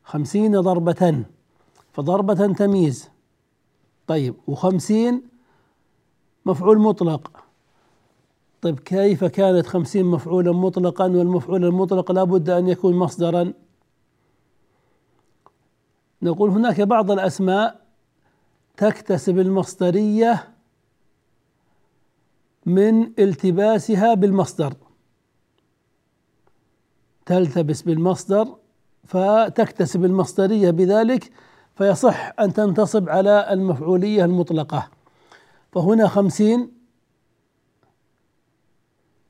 خمسين 0.04 0.60
ضربة 0.60 1.24
فضربة 1.92 2.52
تمييز. 2.52 3.08
طيب 4.06 4.34
وخمسين 4.46 5.22
مفعول 6.46 6.78
مطلق. 6.78 7.44
طيب 8.62 8.80
كيف 8.80 9.24
كانت 9.24 9.66
خمسين 9.66 10.04
مفعولا 10.06 10.52
مطلقا 10.52 11.04
والمفعول 11.04 11.64
المطلق 11.64 12.12
لا 12.12 12.24
بد 12.24 12.50
أن 12.50 12.68
يكون 12.68 12.94
مصدرا؟ 12.94 13.52
نقول 16.22 16.50
هناك 16.50 16.80
بعض 16.80 17.10
الأسماء 17.10 17.80
تكتسب 18.76 19.38
المصدرية 19.38 20.55
من 22.66 23.12
التباسها 23.18 24.14
بالمصدر. 24.14 24.74
تلتبس 27.26 27.82
بالمصدر 27.82 28.56
فتكتسب 29.04 30.04
المصدرية 30.04 30.70
بذلك 30.70 31.32
فيصح 31.74 32.32
أن 32.40 32.52
تنتصب 32.52 33.08
على 33.08 33.52
المفعولية 33.52 34.24
المطلقة. 34.24 34.88
فهنا 35.72 36.08
خمسين. 36.08 36.72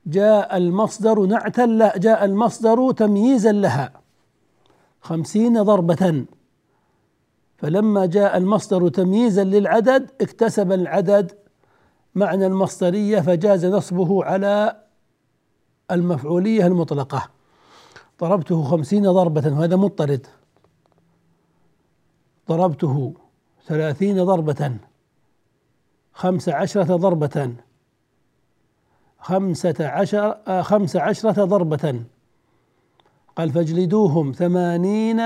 جاء 0.05 0.57
المصدر 0.57 1.25
نعتا 1.25 1.61
لا 1.61 1.97
جاء 1.97 2.25
المصدر 2.25 2.91
تمييزا 2.91 3.51
لها. 3.51 4.01
خمسين 5.01 5.63
ضربة. 5.63 6.25
فلما 7.57 8.05
جاء 8.05 8.37
المصدر 8.37 8.89
تمييزا 8.89 9.43
للعدد 9.43 10.11
اكتسب 10.21 10.71
العدد 10.71 11.46
معنى 12.17 12.47
المصدرية 12.47 13.19
فجاز 13.19 13.65
نصبه 13.65 14.23
على 14.23 14.83
المفعولية 15.91 16.67
المطلقة. 16.67 17.29
ضربته 18.19 18.63
خمسين 18.63 19.11
ضربة 19.11 19.53
وهذا 19.53 19.75
مضطرد. 19.75 20.27
ضربته 22.49 23.13
ثلاثين 23.65 24.23
ضربة 24.23 24.77
خمس 26.13 26.49
عشرة 26.49 26.95
ضربة 26.95 27.55
خمسة 29.19 29.75
عشر 29.79 30.37
خمس 30.63 30.95
عشرة 30.95 31.45
ضربة. 31.45 32.03
قال 33.35 33.51
فاجلدوهم 33.51 34.31
ثمانين 34.31 35.21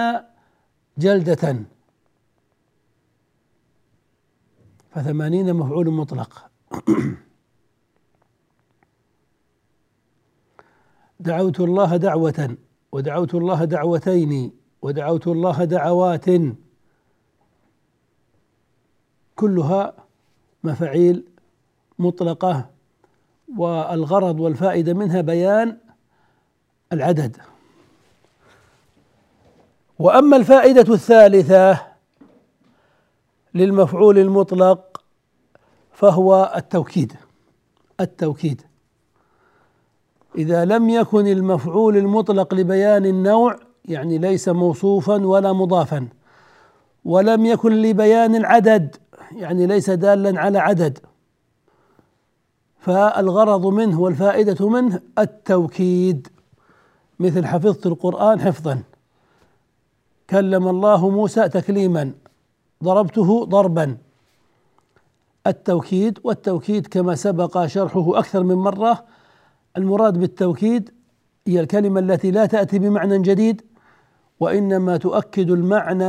جلدة. 0.98 1.56
فثمانين 4.90 5.54
مفعول 5.54 5.90
مطلق. 5.90 6.51
دعوت 11.20 11.60
الله 11.60 11.98
دعوة 11.98 12.58
ودعوت 12.92 13.36
الله 13.36 13.66
دعوتين 13.66 14.52
ودعوت 14.82 15.28
الله 15.28 15.64
دعوات. 15.64 16.26
كلها 19.36 19.94
مفاعيل 20.64 21.26
مطلقة 22.00 22.70
والغرض 23.58 24.40
والفائدة 24.40 24.94
منها 24.94 25.22
بيان 25.22 25.78
العدد. 26.94 27.38
وأما 30.00 30.38
الفائدة 30.38 30.94
الثالثة 30.94 31.88
للمفعول 33.54 34.18
المطلق 34.18 34.91
فهو 36.02 36.54
التوكيد. 36.56 37.14
التوكيد. 38.00 38.62
إذا 40.38 40.66
لم 40.66 40.90
يكن 40.90 41.28
المفعول 41.28 41.98
المطلق 41.98 42.54
لبيان 42.54 43.06
النوع 43.06 43.60
يعني 43.86 44.18
ليس 44.18 44.50
موصوفا 44.50 45.26
ولا 45.26 45.54
مضافا 45.54 46.08
ولم 47.06 47.46
يكن 47.46 47.82
لبيان 47.82 48.36
العدد 48.36 48.96
يعني 49.32 49.66
ليس 49.66 49.90
دالا 49.90 50.40
على 50.40 50.60
عدد 50.60 51.00
فالغرض 52.80 53.66
منه 53.66 54.02
والفائدة 54.02 54.70
منه 54.70 55.02
التوكيد. 55.20 56.28
مثل 57.20 57.46
حفظت 57.46 57.86
القرآن 57.86 58.40
حفظا. 58.40 58.84
كلم 60.30 60.68
الله 60.68 61.10
موسى 61.10 61.50
تكليما. 61.50 62.12
ضربته 62.84 63.46
ضربا. 63.46 63.98
التوكيد 65.48 66.20
والتوكيد 66.24 66.88
كما 66.88 67.16
سبق 67.16 67.66
شرحه 67.66 68.20
أكثر 68.20 68.44
من 68.44 68.56
مرة 68.56 69.04
المراد 69.78 70.18
بالتوكيد 70.18 70.90
هي 71.48 71.60
الكلمة 71.60 72.00
التي 72.00 72.32
لا 72.32 72.46
تأتي 72.46 72.80
بمعنى 72.80 73.22
جديد 73.22 73.62
وإنما 74.40 74.98
تؤكد 74.98 75.52
المعنى 75.52 76.04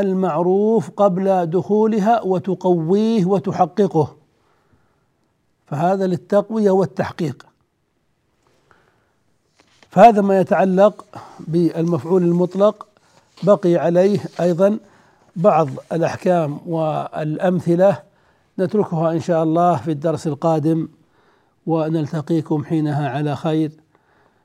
المعروف 0.00 0.90
قبل 0.90 1.46
دخولها 1.46 2.22
وتقويه 2.22 3.24
وتحققه. 3.24 4.16
فهذا 5.66 6.06
للتقوية 6.06 6.70
والتحقيق. 6.70 7.46
فهذا 9.90 10.20
ما 10.20 10.40
يتعلق 10.40 11.04
بالمفعول 11.38 12.22
المطلق 12.22 12.86
بقي 13.42 13.76
عليه 13.76 14.20
أيضا 14.40 14.78
بعض 15.36 15.68
الأحكام 15.92 16.60
والأمثلة 16.66 18.07
نتركها 18.58 19.12
إن 19.12 19.20
شاء 19.20 19.42
الله 19.42 19.76
في 19.76 19.90
الدرس 19.90 20.26
القادم 20.26 20.88
ونلتقيكم 21.66 22.64
حينها 22.64 23.08
على 23.10 23.36
خير. 23.36 23.70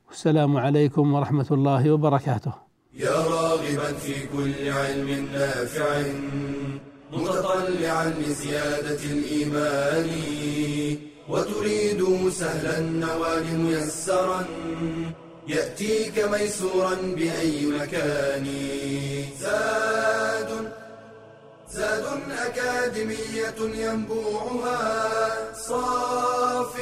والسلام 0.07 0.57
عليكم 0.57 1.13
ورحمة 1.13 1.47
الله 1.51 1.91
وبركاته. 1.91 2.53
يا 2.93 3.11
راغبا 3.11 3.93
في 3.93 4.27
كل 4.27 4.69
علم 4.69 5.27
نافع 5.33 6.01
متطلعا 7.13 8.09
لزيادة 8.09 9.03
الإيمان 9.03 10.09
وتريد 11.29 12.29
سهلا 12.29 12.79
النوال 12.79 13.59
ميسرا 13.59 14.45
يأتيك 15.47 16.25
ميسورا 16.31 16.95
بأي 17.17 17.65
مكان. 17.65 18.45
زاد 19.39 20.49
زاد 21.75 22.05
أكاديمية 22.45 23.59
ينبوعها. 23.59 24.83
صاف 25.67 26.73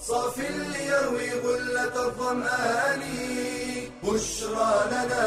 صاف 0.00 0.38
ليروي 0.38 1.30
غلة 1.44 2.06
الظمآن. 2.06 3.02
بشرى 4.02 4.74
لنا 4.92 5.24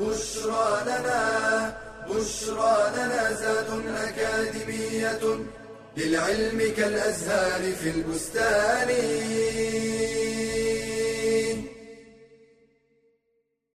بشرى 0.00 0.82
لنا 0.86 1.20
بشرى 2.10 2.76
لنا 2.96 3.32
زاد 3.32 3.70
أكاديمية 4.04 5.24
للعلم 5.96 6.74
كالأزهار 6.76 7.72
في 7.72 7.90
البستان. 7.90 8.90